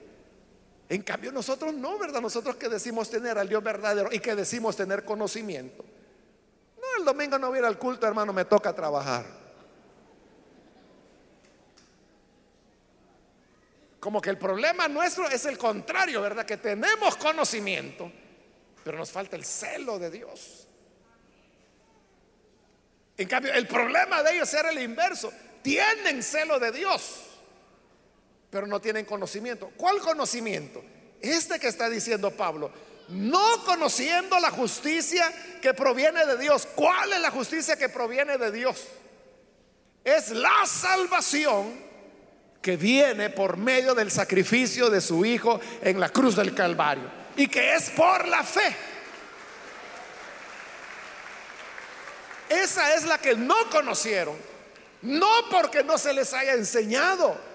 [0.89, 2.19] En cambio nosotros no, ¿verdad?
[2.19, 5.86] Nosotros que decimos tener al Dios verdadero y que decimos tener conocimiento.
[6.76, 9.40] No, el domingo no voy al culto, hermano, me toca trabajar.
[14.01, 16.45] Como que el problema nuestro es el contrario, ¿verdad?
[16.45, 18.11] Que tenemos conocimiento,
[18.83, 20.67] pero nos falta el celo de Dios.
[23.15, 25.32] En cambio, el problema de ellos era el inverso.
[25.63, 27.32] Tienen celo de Dios
[28.51, 29.71] pero no tienen conocimiento.
[29.78, 30.84] ¿Cuál conocimiento?
[31.21, 32.71] Este que está diciendo Pablo.
[33.07, 36.67] No conociendo la justicia que proviene de Dios.
[36.76, 38.88] ¿Cuál es la justicia que proviene de Dios?
[40.03, 41.90] Es la salvación
[42.62, 47.09] que viene por medio del sacrificio de su Hijo en la cruz del Calvario.
[47.36, 48.76] Y que es por la fe.
[52.49, 54.36] Esa es la que no conocieron.
[55.01, 57.51] No porque no se les haya enseñado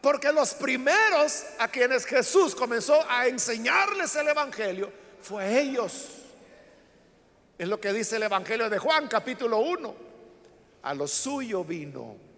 [0.00, 4.90] porque los primeros a quienes Jesús comenzó a enseñarles el Evangelio
[5.20, 6.08] fue ellos.
[7.58, 9.94] Es lo que dice el Evangelio de Juan, capítulo 1.
[10.82, 12.29] A lo suyo vino.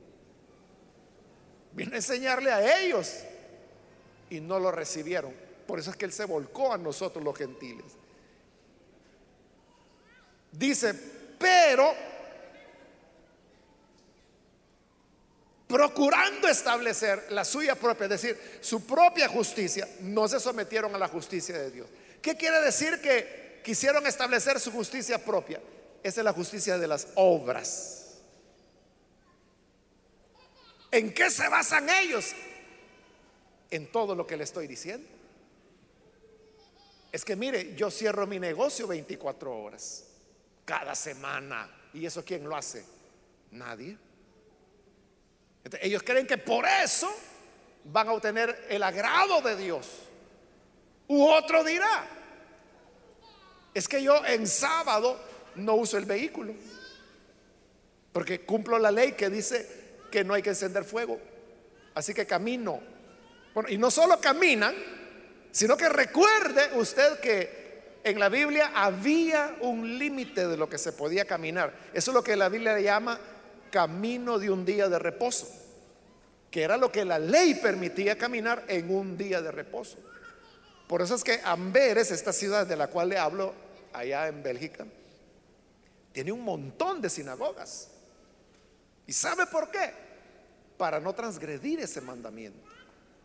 [1.74, 3.20] Vino a enseñarle a ellos
[4.30, 5.32] y no lo recibieron.
[5.66, 7.86] Por eso es que Él se volcó a nosotros los gentiles.
[10.50, 10.94] Dice,
[11.38, 11.94] pero
[15.66, 21.08] procurando establecer la suya propia, es decir, su propia justicia, no se sometieron a la
[21.08, 21.88] justicia de Dios.
[22.20, 25.60] ¿Qué quiere decir que quisieron establecer su justicia propia.
[26.02, 28.01] Esa es la justicia de las obras.
[30.92, 32.32] ¿En qué se basan ellos?
[33.70, 35.08] En todo lo que le estoy diciendo.
[37.10, 40.04] Es que mire, yo cierro mi negocio 24 horas,
[40.66, 41.70] cada semana.
[41.94, 42.84] ¿Y eso quién lo hace?
[43.50, 43.96] Nadie.
[45.80, 47.10] ellos creen que por eso
[47.84, 49.88] van a obtener el agrado de Dios.
[51.08, 52.06] U otro dirá,
[53.72, 55.18] es que yo en sábado
[55.54, 56.54] no uso el vehículo.
[58.12, 59.81] Porque cumplo la ley que dice
[60.12, 61.18] que no hay que encender fuego.
[61.94, 62.78] Así que camino.
[63.68, 64.74] Y no solo caminan,
[65.50, 70.92] sino que recuerde usted que en la Biblia había un límite de lo que se
[70.92, 71.72] podía caminar.
[71.92, 73.18] Eso es lo que la Biblia llama
[73.70, 75.48] camino de un día de reposo,
[76.50, 79.98] que era lo que la ley permitía caminar en un día de reposo.
[80.86, 83.54] Por eso es que Amberes, esta ciudad de la cual le hablo
[83.92, 84.84] allá en Bélgica,
[86.12, 87.91] tiene un montón de sinagogas.
[89.12, 89.92] ¿Y sabe por qué?
[90.78, 92.58] Para no transgredir ese mandamiento.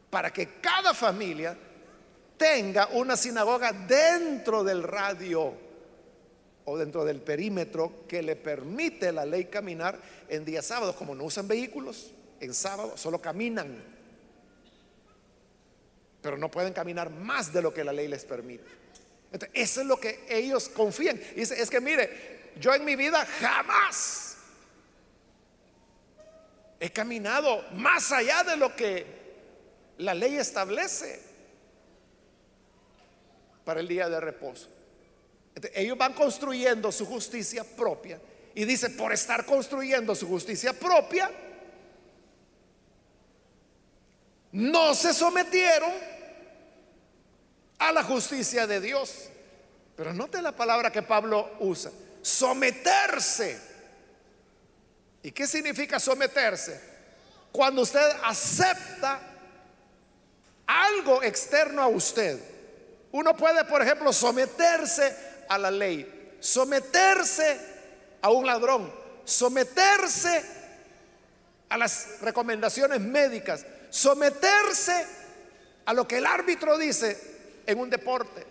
[0.10, 1.58] Para que cada familia
[2.38, 5.54] tenga una sinagoga dentro del radio
[6.66, 10.94] o dentro del perímetro que le permite la ley caminar en días sábados.
[10.98, 12.12] Como no usan vehículos,
[12.42, 13.82] en sábado solo caminan
[16.22, 18.66] pero no pueden caminar más de lo que la ley les permite.
[19.54, 21.18] eso es lo que ellos confían.
[21.34, 24.27] Dice, es que mire, yo en mi vida jamás
[26.80, 29.06] he caminado más allá de lo que
[29.98, 31.22] la ley establece
[33.66, 34.70] para el día de reposo.
[35.74, 38.20] ellos van construyendo su justicia propia
[38.54, 41.30] y dice, por estar construyendo su justicia propia,
[44.52, 45.92] no se sometieron
[47.78, 49.30] a la justicia de Dios.
[49.96, 53.60] Pero note la palabra que Pablo usa, someterse.
[55.24, 56.80] ¿Y qué significa someterse?
[57.52, 59.20] Cuando usted acepta
[60.68, 62.38] algo externo a usted.
[63.12, 65.16] Uno puede, por ejemplo, someterse
[65.48, 67.58] a la ley, someterse
[68.22, 68.94] a un ladrón,
[69.24, 70.44] someterse
[71.70, 75.08] a las recomendaciones médicas, someterse
[75.86, 78.46] a lo que el árbitro dice, en un deporte.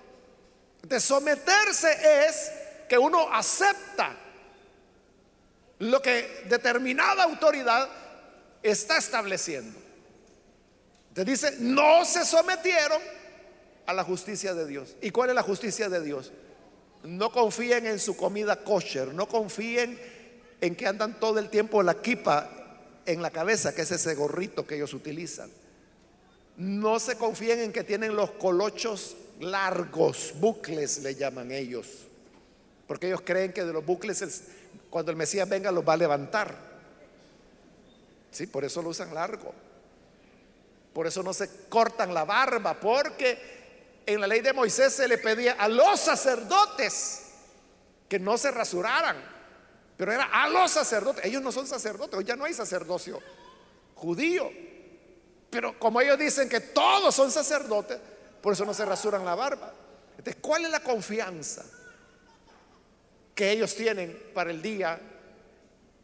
[0.82, 2.50] De someterse es
[2.88, 4.16] que uno acepta
[5.78, 7.88] lo que determinada autoridad
[8.62, 9.78] está estableciendo.
[11.12, 13.00] Te dice, no se sometieron
[13.86, 14.96] a la justicia de Dios.
[15.00, 16.32] ¿Y cuál es la justicia de Dios?
[17.04, 19.98] No confíen en su comida kosher, no confíen
[20.60, 22.50] en que andan todo el tiempo la kipa
[23.06, 25.50] en la cabeza, que es ese gorrito que ellos utilizan.
[26.56, 31.86] No se confíen en que tienen los colochos largos, bucles le llaman ellos,
[32.86, 34.42] porque ellos creen que de los bucles
[34.90, 36.54] cuando el Mesías venga los va a levantar.
[38.30, 39.52] Sí, por eso lo usan largo.
[40.92, 45.18] Por eso no se cortan la barba, porque en la ley de Moisés se le
[45.18, 47.22] pedía a los sacerdotes
[48.08, 49.16] que no se rasuraran,
[49.96, 51.24] pero era a los sacerdotes.
[51.24, 53.20] Ellos no son sacerdotes, hoy ya no hay sacerdocio
[53.94, 54.50] judío.
[55.50, 57.98] Pero como ellos dicen que todos son sacerdotes,
[58.40, 59.72] por eso no se rasuran la barba.
[60.10, 61.64] Entonces, ¿cuál es la confianza
[63.36, 64.98] que ellos tienen para el día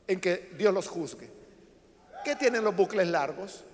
[0.06, 1.28] en que Dios los juzgue?
[2.24, 3.64] ¿Qué tienen los bucles largos?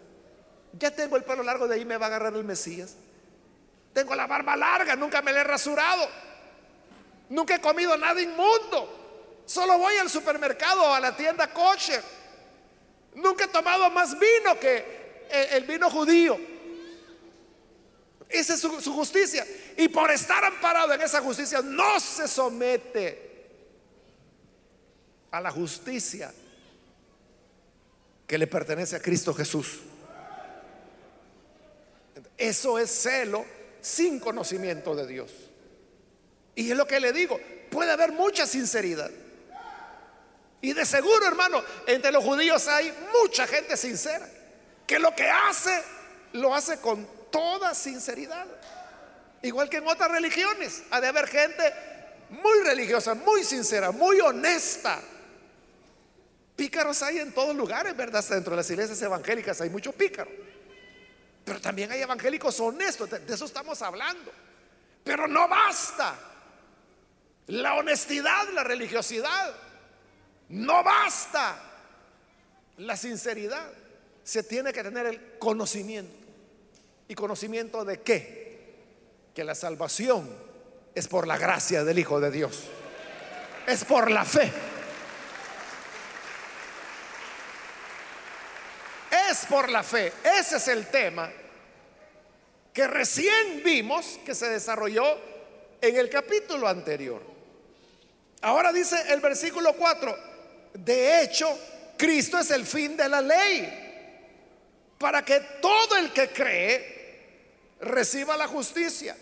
[0.78, 2.94] Ya tengo el pelo largo, de ahí me va a agarrar el Mesías.
[3.92, 6.08] Tengo la barba larga, nunca me la he rasurado.
[7.30, 9.42] Nunca he comido nada inmundo.
[9.44, 12.00] Solo voy al supermercado o a la tienda coche.
[13.16, 16.38] Nunca he tomado más vino que el, vino judío.
[18.28, 19.44] Esa es su, su, justicia.
[19.76, 23.27] Y por estar amparado en esa justicia, no se somete
[25.30, 26.32] a la justicia
[28.26, 29.80] que le pertenece a Cristo Jesús.
[32.36, 33.44] Eso es celo
[33.80, 35.32] sin conocimiento de Dios.
[36.54, 39.10] Y es lo que le digo, puede haber mucha sinceridad.
[40.60, 44.28] Y de seguro, hermano, entre los judíos hay mucha gente sincera
[44.86, 45.82] que lo que hace,
[46.32, 48.46] lo hace con toda sinceridad.
[49.42, 51.62] Igual que en otras religiones, ha de haber gente
[52.30, 55.00] muy religiosa, muy sincera, muy honesta.
[56.58, 58.24] Pícaros hay en todos lugares, ¿verdad?
[58.30, 60.28] dentro de las iglesias evangélicas hay mucho pícaro.
[61.44, 64.32] Pero también hay evangélicos honestos, de eso estamos hablando.
[65.04, 66.18] Pero no basta.
[67.46, 69.54] La honestidad, la religiosidad.
[70.48, 71.62] No basta.
[72.78, 73.70] La sinceridad.
[74.24, 76.12] Se tiene que tener el conocimiento.
[77.06, 78.74] ¿Y conocimiento de qué?
[79.32, 80.28] Que la salvación
[80.92, 82.64] es por la gracia del Hijo de Dios.
[83.64, 84.50] Es por la fe.
[89.30, 90.12] Es por la fe.
[90.38, 91.30] Ese es el tema
[92.72, 95.18] que recién vimos que se desarrolló
[95.80, 97.22] en el capítulo anterior.
[98.42, 100.16] Ahora dice el versículo 4,
[100.74, 101.58] de hecho,
[101.96, 106.98] Cristo es el fin de la ley, para que todo el que cree
[107.80, 109.16] reciba la justicia.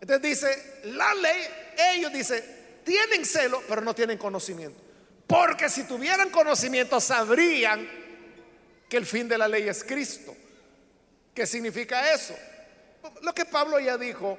[0.00, 1.46] Entonces dice, la ley,
[1.94, 2.42] ellos dice,
[2.84, 4.80] tienen celo, pero no tienen conocimiento.
[5.26, 7.99] Porque si tuvieran conocimiento sabrían
[8.90, 10.36] que el fin de la ley es Cristo.
[11.32, 12.34] ¿Qué significa eso?
[13.22, 14.36] Lo que Pablo ya dijo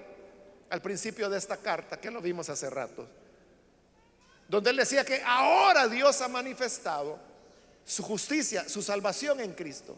[0.69, 3.07] al principio de esta carta, que lo vimos hace rato,
[4.49, 7.17] donde él decía que ahora Dios ha manifestado
[7.85, 9.95] su justicia, su salvación en Cristo,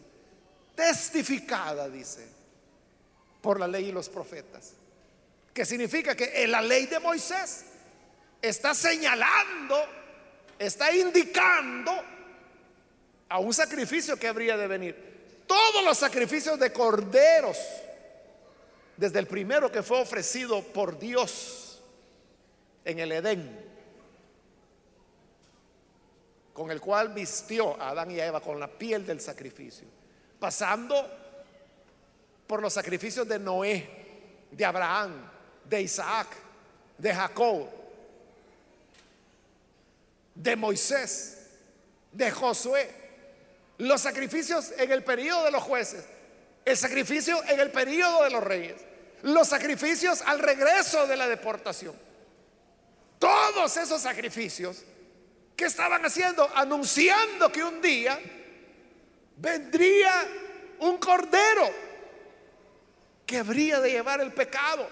[0.76, 2.24] testificada, dice,
[3.42, 4.74] por la ley y los profetas.
[5.52, 7.64] Que significa que en la ley de Moisés
[8.40, 9.76] está señalando,
[10.60, 12.13] está indicando
[13.28, 15.14] a un sacrificio que habría de venir.
[15.46, 17.58] Todos los sacrificios de corderos,
[18.96, 21.82] desde el primero que fue ofrecido por Dios
[22.84, 23.64] en el Edén,
[26.52, 29.86] con el cual vistió a Adán y a Eva con la piel del sacrificio,
[30.38, 31.10] pasando
[32.46, 33.88] por los sacrificios de Noé,
[34.50, 35.30] de Abraham,
[35.64, 36.28] de Isaac,
[36.96, 37.68] de Jacob,
[40.34, 41.48] de Moisés,
[42.12, 43.03] de Josué
[43.78, 46.04] los sacrificios en el periodo de los jueces,
[46.64, 48.80] el sacrificio en el periodo de los reyes,
[49.22, 51.94] los sacrificios al regreso de la deportación.
[53.18, 54.82] Todos esos sacrificios
[55.56, 58.18] que estaban haciendo, anunciando que un día
[59.36, 60.12] vendría
[60.80, 61.70] un cordero
[63.26, 64.88] que habría de llevar el pecado.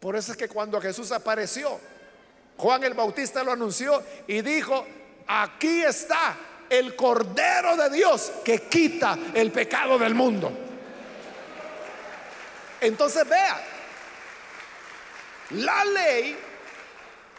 [0.00, 1.80] Por eso es que cuando Jesús apareció,
[2.56, 4.86] Juan el Bautista lo anunció y dijo,
[5.26, 6.36] aquí está
[6.68, 10.52] el Cordero de Dios que quita el pecado del mundo.
[12.80, 13.60] Entonces vea,
[15.50, 16.36] la ley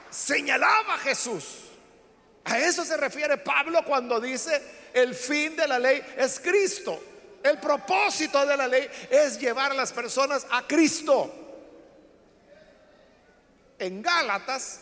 [0.10, 1.64] señalaba a Jesús.
[2.46, 4.62] A eso se refiere Pablo cuando dice
[4.94, 7.04] el fin de la ley es Cristo.
[7.44, 11.34] El propósito de la ley es llevar a las personas a Cristo.
[13.80, 14.82] En Gálatas,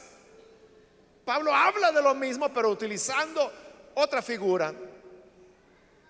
[1.26, 3.52] Pablo habla de lo mismo, pero utilizando
[3.96, 4.74] otra figura,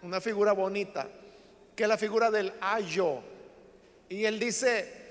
[0.02, 1.08] una figura bonita,
[1.76, 3.22] que es la figura del ayo.
[4.10, 5.06] Y él dice,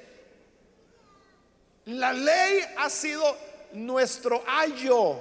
[1.87, 3.37] la ley ha sido
[3.73, 5.21] nuestro ayo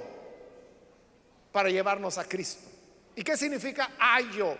[1.52, 2.68] para llevarnos a Cristo.
[3.16, 4.56] ¿Y qué significa ayo?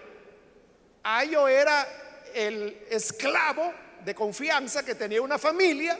[1.03, 1.87] Ayo era
[2.35, 3.73] el esclavo
[4.05, 5.99] de confianza que tenía una familia,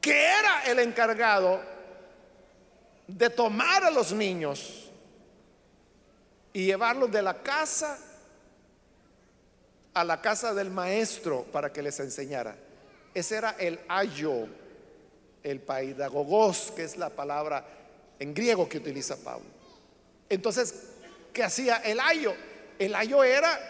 [0.00, 1.60] que era el encargado
[3.06, 4.85] de tomar a los niños
[6.56, 7.98] y llevarlos de la casa
[9.92, 12.56] a la casa del maestro para que les enseñara.
[13.12, 14.48] Ese era el ayo,
[15.42, 17.62] el paidagogos, que es la palabra
[18.18, 19.44] en griego que utiliza Pablo.
[20.30, 20.92] Entonces,
[21.34, 22.34] ¿qué hacía el ayo?
[22.78, 23.60] El ayo era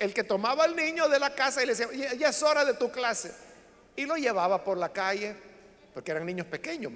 [0.00, 2.74] el que tomaba al niño de la casa y le decía, ya es hora de
[2.74, 3.32] tu clase.
[3.94, 5.36] Y lo llevaba por la calle,
[5.94, 6.92] porque eran niños pequeños.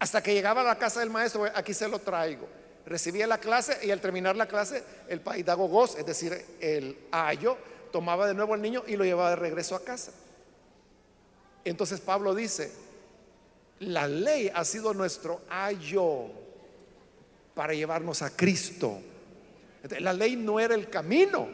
[0.00, 3.78] Hasta que llegaba a la casa del maestro, aquí se lo traigo recibía la clase
[3.84, 7.56] y al terminar la clase el paidagogos, es decir, el ayo,
[7.90, 10.12] tomaba de nuevo al niño y lo llevaba de regreso a casa.
[11.64, 12.72] Entonces Pablo dice,
[13.80, 16.26] la ley ha sido nuestro ayo
[17.54, 19.00] para llevarnos a Cristo.
[20.00, 21.48] La ley no era el camino.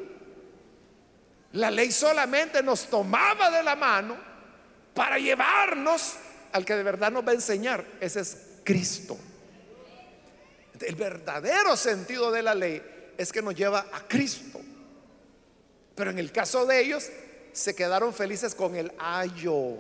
[1.53, 4.17] La ley solamente nos tomaba de la mano
[4.95, 6.17] para llevarnos
[6.53, 7.85] al que de verdad nos va a enseñar.
[8.01, 9.17] Ese es Cristo.
[10.81, 12.83] El verdadero sentido de la ley
[13.17, 14.61] es que nos lleva a Cristo.
[15.95, 17.11] Pero en el caso de ellos,
[17.53, 19.75] se quedaron felices con el ayo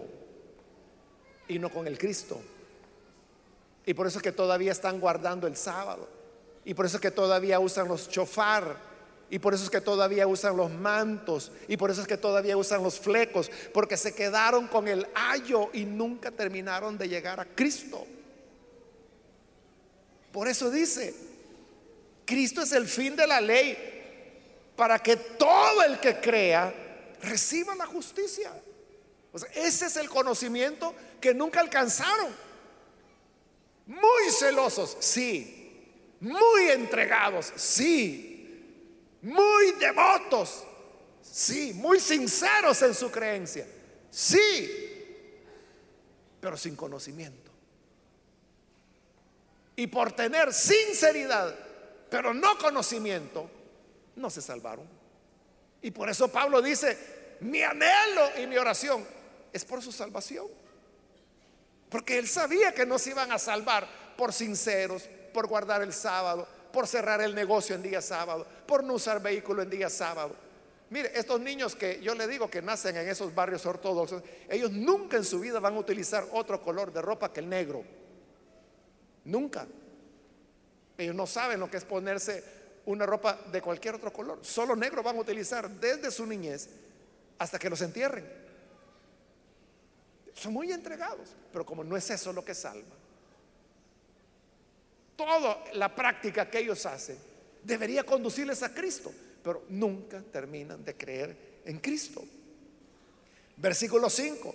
[1.46, 2.40] y no con el Cristo.
[3.86, 6.08] Y por eso es que todavía están guardando el sábado.
[6.64, 8.76] Y por eso es que todavía usan los chofar
[9.30, 11.52] Y por eso es que todavía usan los mantos.
[11.68, 13.50] Y por eso es que todavía usan los flecos.
[13.72, 18.06] Porque se quedaron con el ayo y nunca terminaron de llegar a Cristo.
[20.38, 21.12] Por eso dice,
[22.24, 23.76] Cristo es el fin de la ley
[24.76, 26.72] para que todo el que crea
[27.20, 28.52] reciba la justicia.
[29.52, 32.32] ese es el conocimiento que nunca alcanzaron.
[33.86, 36.14] Muy celosos, sí.
[36.20, 38.38] Muy entregados, sí
[39.22, 40.64] muy devotos,
[41.22, 43.66] sí, muy sinceros en su creencia,
[44.10, 44.70] sí,
[46.40, 47.47] pero sin conocimiento.
[49.78, 51.54] Y por tener sinceridad,
[52.10, 53.48] pero no conocimiento,
[54.16, 54.84] no se salvaron.
[55.80, 59.06] Y por eso Pablo dice, mi anhelo y mi oración
[59.52, 60.48] es por su salvación.
[61.88, 66.48] Porque él sabía que no se iban a salvar por sinceros, por guardar el sábado,
[66.72, 70.34] por cerrar el negocio en día sábado, por no usar vehículo en día sábado.
[70.90, 75.16] Mire, estos niños que yo le digo que nacen en esos barrios ortodoxos, ellos nunca
[75.16, 77.84] en su vida van a utilizar otro color de ropa que el negro.
[79.28, 79.66] Nunca.
[80.96, 82.42] Ellos no saben lo que es ponerse
[82.86, 84.38] una ropa de cualquier otro color.
[84.42, 86.68] Solo negro van a utilizar desde su niñez
[87.38, 88.26] hasta que los entierren.
[90.32, 92.96] Son muy entregados, pero como no es eso lo que salva,
[95.14, 97.18] toda la práctica que ellos hacen
[97.62, 99.12] debería conducirles a Cristo,
[99.42, 102.24] pero nunca terminan de creer en Cristo.
[103.58, 104.54] Versículo 5.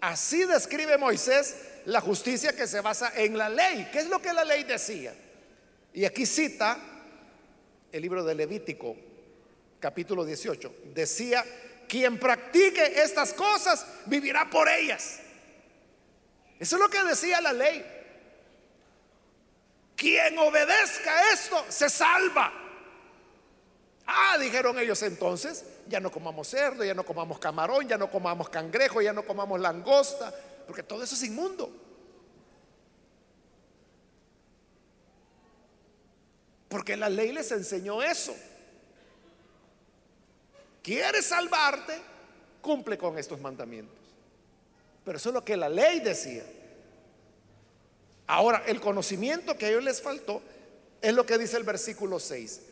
[0.00, 3.88] Así describe Moisés la justicia que se basa en la ley.
[3.92, 5.14] ¿Qué es lo que la ley decía?
[5.92, 6.78] Y aquí cita
[7.90, 8.96] el libro de Levítico,
[9.78, 10.74] capítulo 18.
[10.94, 11.44] Decía,
[11.88, 15.20] quien practique estas cosas vivirá por ellas.
[16.58, 17.84] Eso es lo que decía la ley.
[19.96, 22.52] Quien obedezca esto se salva.
[24.06, 28.48] Ah, dijeron ellos entonces, ya no comamos cerdo, ya no comamos camarón, ya no comamos
[28.48, 30.34] cangrejo, ya no comamos langosta,
[30.72, 31.70] porque todo eso es inmundo.
[36.66, 38.34] Porque la ley les enseñó eso.
[40.82, 42.00] ¿Quieres salvarte?
[42.62, 43.98] Cumple con estos mandamientos.
[45.04, 46.44] Pero eso es lo que la ley decía.
[48.26, 50.40] Ahora, el conocimiento que a ellos les faltó
[51.02, 52.62] es lo que dice el versículo 6.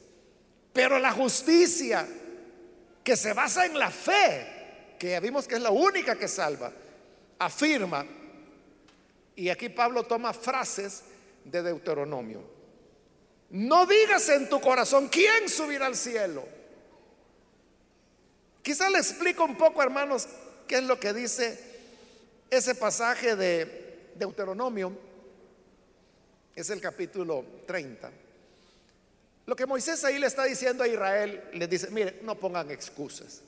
[0.72, 2.08] Pero la justicia
[3.04, 6.72] que se basa en la fe, que ya vimos que es la única que salva,
[7.40, 8.06] afirma,
[9.34, 11.02] y aquí Pablo toma frases
[11.44, 12.42] de Deuteronomio,
[13.50, 16.46] no digas en tu corazón, ¿quién subirá al cielo?
[18.62, 20.28] Quizá le explico un poco, hermanos,
[20.68, 21.58] qué es lo que dice
[22.50, 24.92] ese pasaje de Deuteronomio
[26.54, 28.10] es el capítulo 30.
[29.46, 33.40] Lo que Moisés ahí le está diciendo a Israel, le dice, mire, no pongan excusas,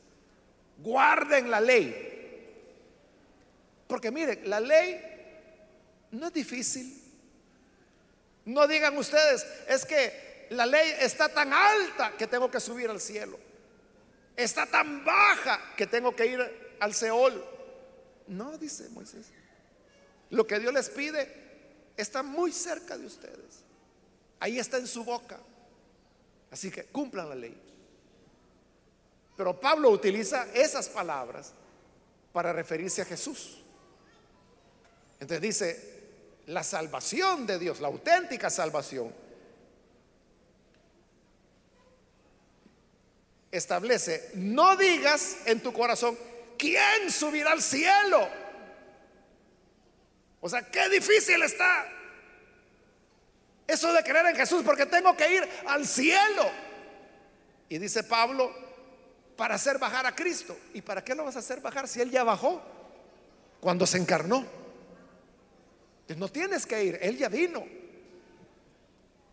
[0.79, 2.12] guarden la ley.
[3.93, 4.99] Porque mire, la ley
[6.13, 6.99] no es difícil.
[8.47, 13.03] No digan ustedes, es que la ley está tan alta que tengo que subir al
[13.03, 13.39] cielo.
[14.35, 17.45] Está tan baja que tengo que ir al Seol.
[18.29, 19.27] No, dice Moisés.
[20.31, 21.31] Lo que Dios les pide
[21.95, 23.63] está muy cerca de ustedes.
[24.41, 25.39] Ahí está en su boca.
[26.51, 27.61] Así que cumplan la ley.
[29.37, 31.53] Pero Pablo utiliza esas palabras
[32.33, 33.62] para referirse a Jesús.
[35.23, 36.03] Entonces dice,
[36.47, 39.15] la salvación de Dios, la auténtica salvación,
[43.53, 46.19] establece, no digas en tu corazón,
[46.59, 48.29] ¿quién subirá al cielo?
[50.41, 51.87] O sea, qué difícil está
[53.69, 56.51] eso de creer en Jesús porque tengo que ir al cielo.
[57.69, 58.53] Y dice Pablo,
[59.37, 60.59] para hacer bajar a Cristo.
[60.75, 62.61] ¿Y para qué lo vas a hacer bajar si Él ya bajó?
[63.61, 64.62] Cuando se encarnó.
[66.09, 67.65] No tienes que ir, Él ya vino.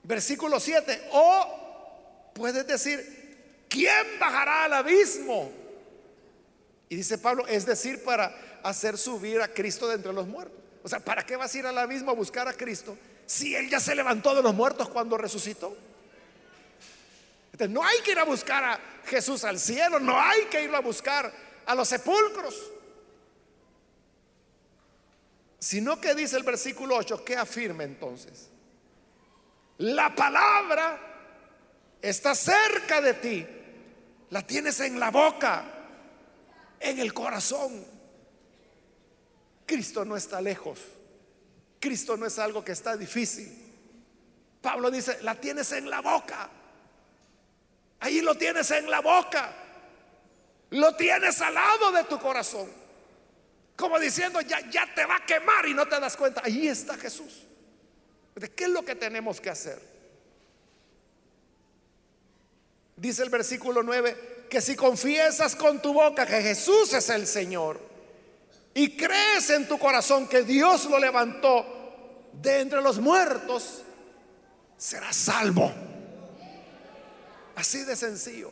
[0.04, 1.10] Versículo 7.
[1.12, 5.52] O puedes decir, ¿quién bajará al abismo?
[6.88, 10.58] Y dice Pablo, es decir, para hacer subir a Cristo de entre los muertos.
[10.84, 13.70] O sea, ¿para qué vas a ir al abismo a buscar a Cristo si Él
[13.70, 15.76] ya se levantó de los muertos cuando resucitó?
[17.52, 20.74] Entonces, no hay que ir a buscar a Jesús al cielo, no hay que ir
[20.74, 21.32] a buscar
[21.66, 22.56] a los sepulcros.
[25.60, 28.50] Sino que dice el versículo 8, ¿qué afirma entonces?
[29.80, 31.00] La palabra
[32.02, 33.48] está cerca de ti,
[34.30, 35.66] la tienes en la boca,
[36.80, 37.86] en el corazón.
[39.66, 40.80] Cristo no está lejos.
[41.80, 43.70] Cristo no es algo que está difícil.
[44.62, 46.50] Pablo dice, la tienes en la boca.
[48.00, 49.54] Ahí lo tienes en la boca.
[50.72, 52.79] Lo tienes al lado de tu corazón.
[53.80, 56.42] Como diciendo, ya, ya te va a quemar y no te das cuenta.
[56.44, 57.46] Ahí está Jesús.
[58.36, 59.82] ¿De qué es lo que tenemos que hacer?
[62.98, 67.80] Dice el versículo 9, que si confiesas con tu boca que Jesús es el Señor
[68.74, 73.84] y crees en tu corazón que Dios lo levantó de entre los muertos,
[74.76, 75.72] serás salvo.
[77.56, 78.52] Así de sencillo.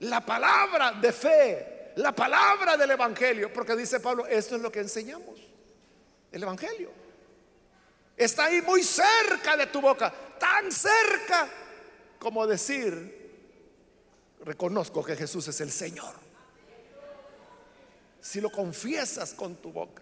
[0.00, 4.78] La palabra de fe, la palabra del Evangelio, porque dice Pablo, esto es lo que
[4.78, 5.40] enseñamos,
[6.30, 6.92] el Evangelio.
[8.16, 11.48] Está ahí muy cerca de tu boca, tan cerca
[12.20, 13.16] como decir,
[14.44, 16.14] reconozco que Jesús es el Señor.
[18.20, 20.00] Si lo confiesas con tu boca,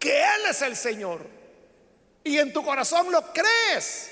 [0.00, 1.20] que Él es el Señor,
[2.24, 4.10] y en tu corazón lo crees,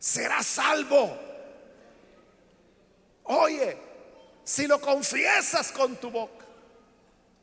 [0.00, 1.18] serás salvo.
[3.24, 3.91] Oye,
[4.44, 6.44] si lo confiesas con tu boca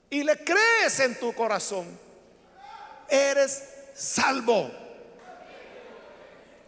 [0.10, 1.88] y le crees en tu corazón,
[3.08, 4.72] eres salvo.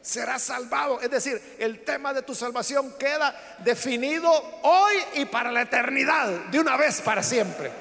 [0.01, 0.99] Serás salvado.
[0.99, 4.31] Es decir, el tema de tu salvación queda definido
[4.63, 7.71] hoy y para la eternidad, de una vez para siempre.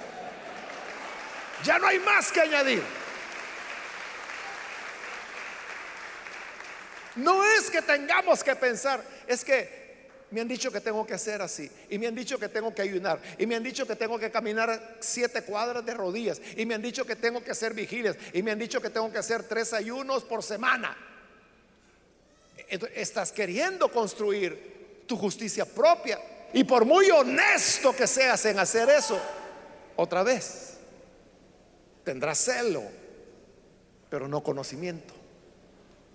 [1.64, 2.82] Ya no hay más que añadir.
[7.16, 9.79] No es que tengamos que pensar, es que
[10.30, 11.70] me han dicho que tengo que hacer así.
[11.88, 13.20] Y me han dicho que tengo que ayunar.
[13.38, 16.40] Y me han dicho que tengo que caminar siete cuadras de rodillas.
[16.56, 18.16] Y me han dicho que tengo que hacer vigilias.
[18.32, 20.96] Y me han dicho que tengo que hacer tres ayunos por semana.
[22.94, 26.20] Estás queriendo construir tu justicia propia.
[26.52, 29.20] Y por muy honesto que seas en hacer eso,
[29.96, 30.74] otra vez,
[32.04, 32.82] tendrás celo,
[34.08, 35.14] pero no conocimiento.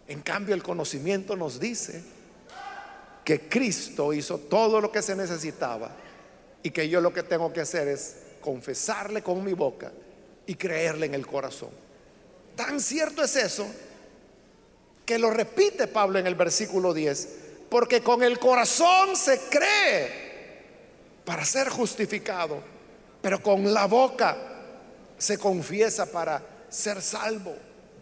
[0.08, 2.15] En cambio, el conocimiento nos dice
[3.26, 5.90] que Cristo hizo todo lo que se necesitaba
[6.62, 9.92] y que yo lo que tengo que hacer es confesarle con mi boca
[10.46, 11.72] y creerle en el corazón.
[12.56, 13.66] Tan cierto es eso
[15.06, 17.30] que lo repite Pablo en el versículo 10,
[17.70, 20.26] porque con el corazón se cree
[21.26, 22.62] para ser justificado,
[23.24, 24.38] pero con la boca
[25.18, 27.56] se confiesa para ser salvo.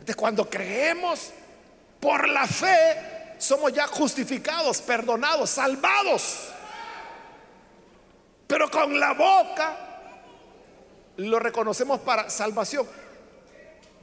[0.06, 1.32] De cuando creemos
[2.02, 6.50] por la fe, somos ya justificados, perdonados, salvados.
[8.48, 9.78] Pero con la boca
[11.18, 12.88] lo reconocemos para salvación.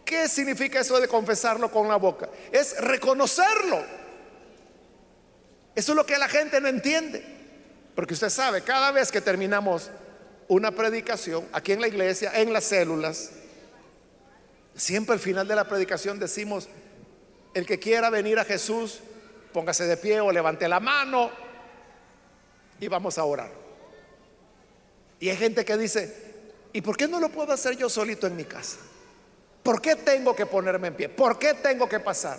[0.05, 2.28] ¿Qué significa eso de confesarlo con la boca?
[2.51, 3.85] Es reconocerlo.
[5.74, 7.24] Eso es lo que la gente no entiende.
[7.95, 9.91] Porque usted sabe, cada vez que terminamos
[10.49, 13.31] una predicación, aquí en la iglesia, en las células,
[14.74, 16.68] siempre al final de la predicación decimos,
[17.55, 19.01] el que quiera venir a Jesús,
[19.53, 21.30] Póngase de pie o levante la mano
[22.78, 23.51] y vamos a orar.
[25.18, 26.32] Y hay gente que dice,
[26.72, 28.78] ¿y por qué no lo puedo hacer yo solito en mi casa?
[29.62, 31.09] ¿Por qué tengo que ponerme en pie?
[31.09, 32.38] ¿Por qué tengo que pasar?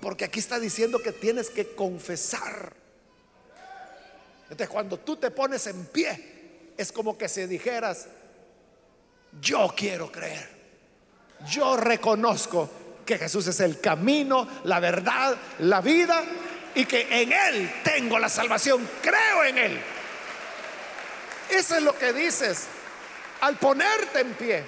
[0.00, 2.74] Porque aquí está diciendo que tienes que confesar.
[4.44, 8.08] Entonces cuando tú te pones en pie, es como que si dijeras,
[9.40, 10.48] yo quiero creer,
[11.48, 12.68] yo reconozco
[13.10, 16.22] que Jesús es el camino, la verdad, la vida
[16.76, 18.88] y que en Él tengo la salvación.
[19.02, 19.80] Creo en Él.
[21.50, 22.68] Eso es lo que dices
[23.40, 24.64] al ponerte en pie.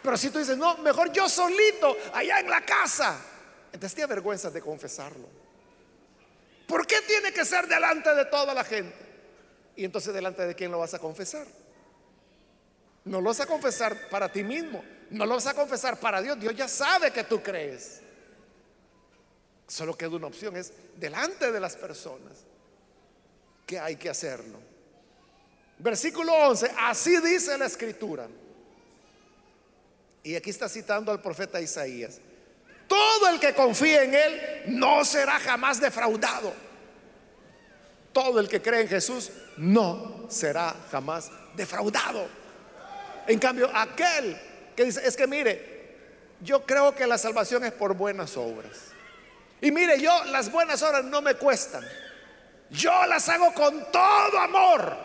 [0.00, 3.20] Pero si tú dices, no, mejor yo solito, allá en la casa,
[3.72, 5.28] entonces te vergüenza de confesarlo.
[6.68, 8.94] ¿Por qué tiene que ser delante de toda la gente?
[9.74, 11.48] Y entonces delante de quién lo vas a confesar.
[13.06, 16.38] No lo vas a confesar para ti mismo, no lo vas a confesar para Dios.
[16.38, 18.00] Dios ya sabe que tú crees.
[19.66, 22.38] Solo queda una opción, es delante de las personas
[23.66, 24.58] que hay que hacerlo.
[25.78, 28.28] Versículo 11, así dice la escritura.
[30.22, 32.20] Y aquí está citando al profeta Isaías.
[32.86, 36.52] Todo el que confíe en Él no será jamás defraudado.
[38.12, 42.28] Todo el que cree en Jesús no será jamás defraudado.
[43.28, 44.36] En cambio, aquel
[44.80, 45.60] que dice, es que mire,
[46.40, 48.78] yo creo que la salvación es por buenas obras.
[49.60, 51.84] Y mire, yo las buenas obras no me cuestan.
[52.70, 54.96] Yo las hago con todo amor.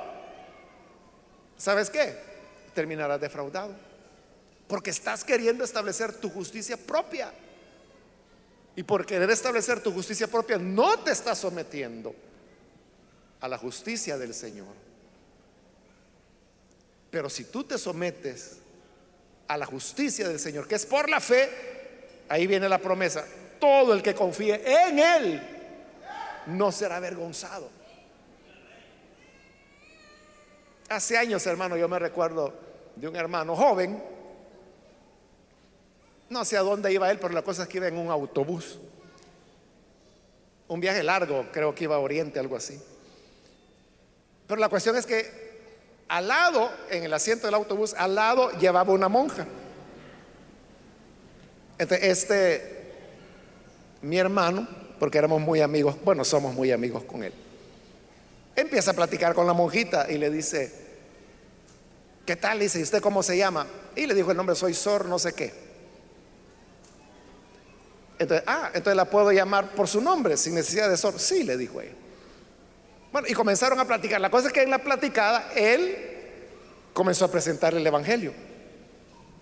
[1.58, 2.18] ¿Sabes qué?
[2.74, 3.76] Terminarás defraudado.
[4.70, 7.34] Porque estás queriendo establecer tu justicia propia.
[8.78, 12.16] Y por querer establecer tu justicia propia no te estás sometiendo
[13.42, 14.74] a la justicia del Señor.
[17.12, 18.60] Pero si tú te sometes
[19.48, 21.50] a la justicia del Señor, que es por la fe,
[22.30, 23.26] ahí viene la promesa.
[23.60, 25.42] Todo el que confíe en Él
[26.48, 27.70] no será avergonzado.
[30.90, 32.54] Hace años, hermano, yo me recuerdo
[32.96, 34.02] de un hermano joven.
[36.30, 38.80] No sé a dónde iba él, pero la cosa es que iba en un autobús.
[40.68, 42.80] Un viaje largo, creo que iba a Oriente, algo así.
[44.48, 45.45] Pero la cuestión es que
[46.08, 49.46] al lado, en el asiento del autobús, al lado llevaba una monja.
[51.78, 52.94] este,
[54.02, 54.68] mi hermano,
[55.00, 57.34] porque éramos muy amigos, bueno, somos muy amigos con él,
[58.56, 60.72] empieza a platicar con la monjita y le dice,
[62.26, 62.60] ¿qué tal?
[62.60, 63.66] Dice, ¿y usted cómo se llama?
[63.96, 65.66] Y le dijo el nombre, soy Sor, no sé qué.
[68.18, 71.20] Entonces, ah, entonces la puedo llamar por su nombre, sin necesidad de Sor.
[71.20, 72.05] Sí, le dijo ella.
[73.16, 74.20] Bueno, y comenzaron a platicar.
[74.20, 75.96] La cosa es que en la platicada él
[76.92, 78.34] comenzó a presentarle el Evangelio.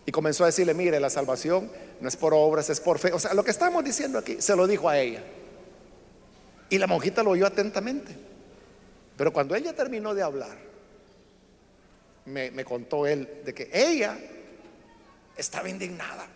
[0.06, 3.12] Y comenzó a decirle, mire, la salvación no es por obras, es por fe.
[3.14, 5.24] O sea, lo que estamos diciendo aquí, se lo dijo a ella.
[6.70, 8.16] Y la monjita lo oyó atentamente.
[9.18, 10.56] Pero cuando ella terminó de hablar,
[12.26, 14.16] me, me contó él de que ella
[15.36, 16.28] estaba indignada.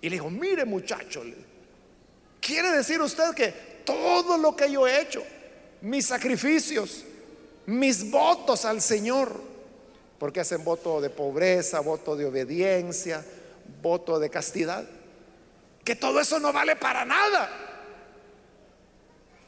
[0.00, 1.22] Y le dijo, mire muchacho,
[2.40, 3.52] ¿quiere decir usted que
[3.84, 5.22] todo lo que yo he hecho
[5.80, 7.04] mis sacrificios,
[7.66, 9.40] mis votos al Señor,
[10.18, 13.24] porque hacen voto de pobreza, voto de obediencia,
[13.80, 14.84] voto de castidad,
[15.84, 17.50] que todo eso no vale para nada.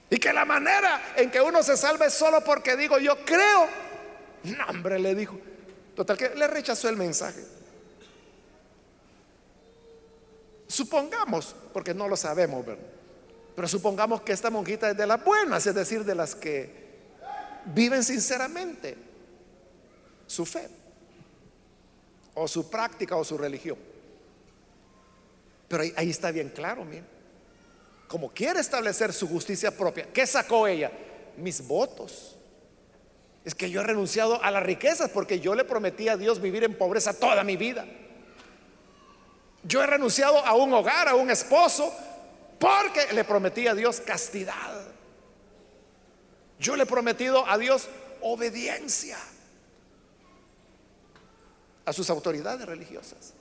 [0.08, 3.68] Y que la manera en que uno se salve es solo porque digo yo creo.
[4.44, 5.38] No, hombre, le dijo.
[5.94, 7.44] Total que le rechazó el mensaje.
[10.66, 12.99] Supongamos, porque no lo sabemos, ¿verdad?
[13.60, 16.70] Pero supongamos que esta monjita es de las buenas, es decir, de las que
[17.66, 18.96] viven sinceramente
[20.26, 20.66] su fe,
[22.32, 23.76] o su práctica, o su religión.
[25.68, 27.06] Pero ahí, está bien claro, miren.
[28.08, 30.90] Como quiere establecer su justicia propia, ¿qué sacó ella?
[31.36, 32.38] Mis votos.
[33.44, 36.64] Es que yo he renunciado a las riquezas porque yo le prometí a Dios vivir
[36.64, 37.84] en pobreza toda mi vida.
[39.64, 41.94] Yo he renunciado a un hogar, a un esposo,
[42.60, 44.86] porque le prometí a Dios castidad.
[46.60, 47.88] Yo le he prometido a Dios
[48.20, 49.16] obediencia
[51.86, 53.32] a sus autoridades religiosas.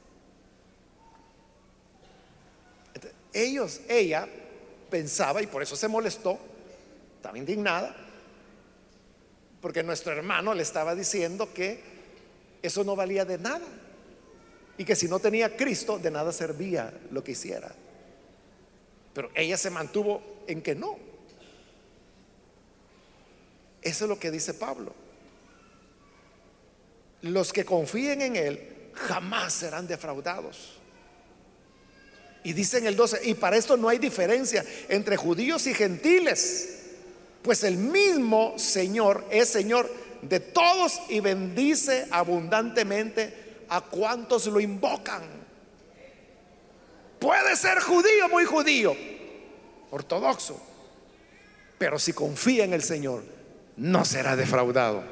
[3.33, 4.27] ellos, ella
[4.89, 6.39] pensaba, y por eso se molestó,
[7.17, 7.95] estaba indignada,
[9.61, 11.83] porque nuestro hermano le estaba diciendo que
[12.61, 13.65] eso no valía de nada
[14.77, 17.71] y que si no tenía Cristo, de nada servía lo que hiciera.
[19.13, 20.97] Pero ella se mantuvo en que no.
[23.81, 24.93] Eso es lo que dice Pablo.
[27.21, 30.79] Los que confíen en Él jamás serán defraudados.
[32.43, 36.79] Y dice en el 12, y para esto no hay diferencia entre judíos y gentiles,
[37.41, 39.89] pues el mismo Señor es Señor
[40.21, 45.38] de todos y bendice abundantemente a cuantos lo invocan.
[47.19, 48.95] Puede ser judío, muy judío,
[49.91, 50.59] ortodoxo,
[51.77, 53.23] pero si confía en el Señor,
[53.75, 55.03] no será defraudado.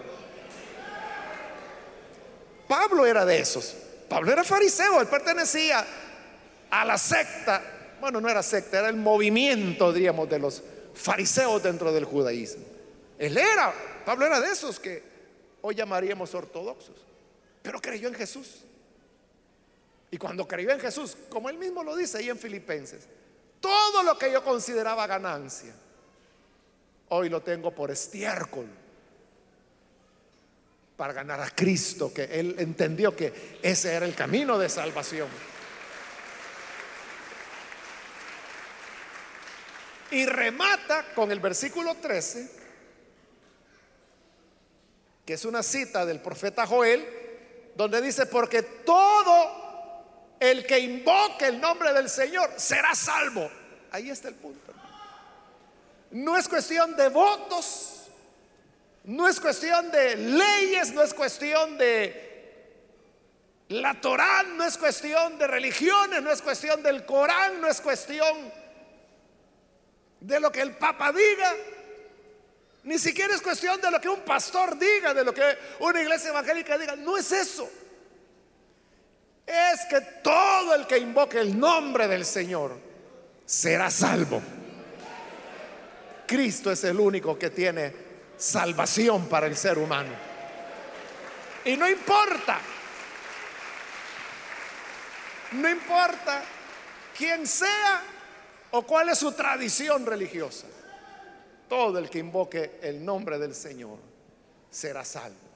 [2.68, 3.76] Pablo era de esos.
[4.10, 5.86] Pablo era fariseo, él pertenecía
[6.70, 7.62] a la secta,
[8.00, 12.64] bueno, no era secta, era el movimiento, diríamos, de los fariseos dentro del judaísmo.
[13.18, 13.74] Él era,
[14.06, 15.04] Pablo era de esos que
[15.62, 16.96] hoy llamaríamos ortodoxos,
[17.62, 18.62] pero creyó en Jesús.
[20.10, 23.08] Y cuando creyó en Jesús, como él mismo lo dice ahí en Filipenses,
[23.60, 25.74] todo lo que yo consideraba ganancia,
[27.10, 28.68] hoy lo tengo por estiércol
[30.96, 35.28] para ganar a Cristo, que él entendió que ese era el camino de salvación.
[40.10, 42.50] Y remata con el versículo 13,
[45.26, 47.06] que es una cita del profeta Joel,
[47.76, 49.67] donde dice, porque todo
[50.40, 53.50] el que invoque el nombre del Señor será salvo.
[53.92, 54.74] Ahí está el punto.
[56.12, 58.04] No es cuestión de votos,
[59.04, 62.26] no es cuestión de leyes, no es cuestión de
[63.70, 68.54] la Torá, no es cuestión de religiones, no es cuestión del Corán, no es cuestión
[70.22, 71.54] de lo que el Papa diga,
[72.84, 76.30] ni siquiera es cuestión de lo que un pastor diga, de lo que una iglesia
[76.30, 77.70] evangélica diga, no es eso
[79.48, 82.78] es que todo el que invoque el nombre del Señor
[83.46, 84.42] será salvo.
[86.28, 87.94] Cristo es el único que tiene
[88.38, 90.12] salvación para el ser humano.
[91.64, 92.60] Y no importa,
[95.54, 96.44] no importa
[97.18, 98.04] quién sea
[98.72, 100.68] o cuál es su tradición religiosa,
[101.70, 103.98] todo el que invoque el nombre del Señor
[104.70, 105.48] será salvo.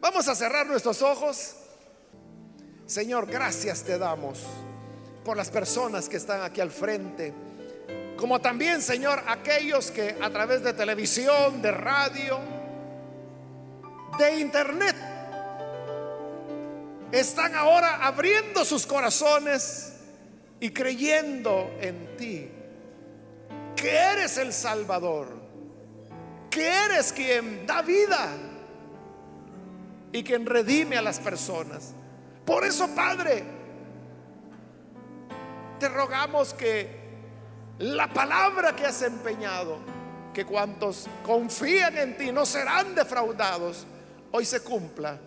[0.00, 1.56] Vamos a cerrar nuestros ojos.
[2.90, 4.40] Señor, gracias te damos
[5.24, 7.32] por las personas que están aquí al frente.
[8.16, 12.40] Como también, Señor, aquellos que a través de televisión, de radio,
[14.18, 14.96] de internet,
[17.12, 19.92] están ahora abriendo sus corazones
[20.58, 22.50] y creyendo en ti,
[23.76, 25.28] que eres el Salvador,
[26.50, 28.32] que eres quien da vida
[30.10, 31.94] y quien redime a las personas.
[32.44, 33.44] Por eso, Padre,
[35.78, 37.00] te rogamos que
[37.78, 39.78] la palabra que has empeñado,
[40.34, 43.86] que cuantos confían en ti no serán defraudados,
[44.32, 45.18] hoy se cumpla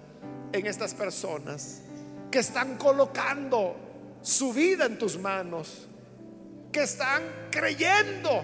[0.51, 1.81] en estas personas
[2.29, 3.75] que están colocando
[4.21, 5.87] su vida en tus manos,
[6.71, 8.43] que están creyendo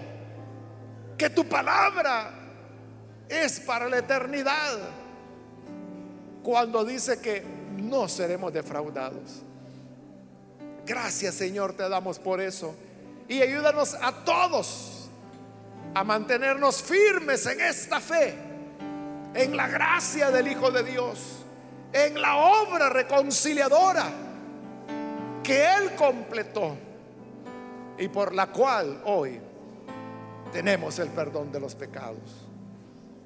[1.16, 2.32] que tu palabra
[3.28, 4.78] es para la eternidad,
[6.42, 9.42] cuando dice que no seremos defraudados.
[10.86, 12.74] Gracias Señor, te damos por eso.
[13.28, 15.08] Y ayúdanos a todos
[15.94, 18.34] a mantenernos firmes en esta fe,
[19.34, 21.40] en la gracia del Hijo de Dios
[21.92, 24.10] en la obra reconciliadora
[25.42, 26.76] que Él completó
[27.98, 29.40] y por la cual hoy
[30.52, 32.46] tenemos el perdón de los pecados.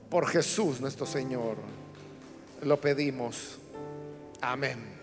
[0.09, 1.57] Por Jesús nuestro Señor
[2.63, 3.59] lo pedimos.
[4.45, 4.94] Amén.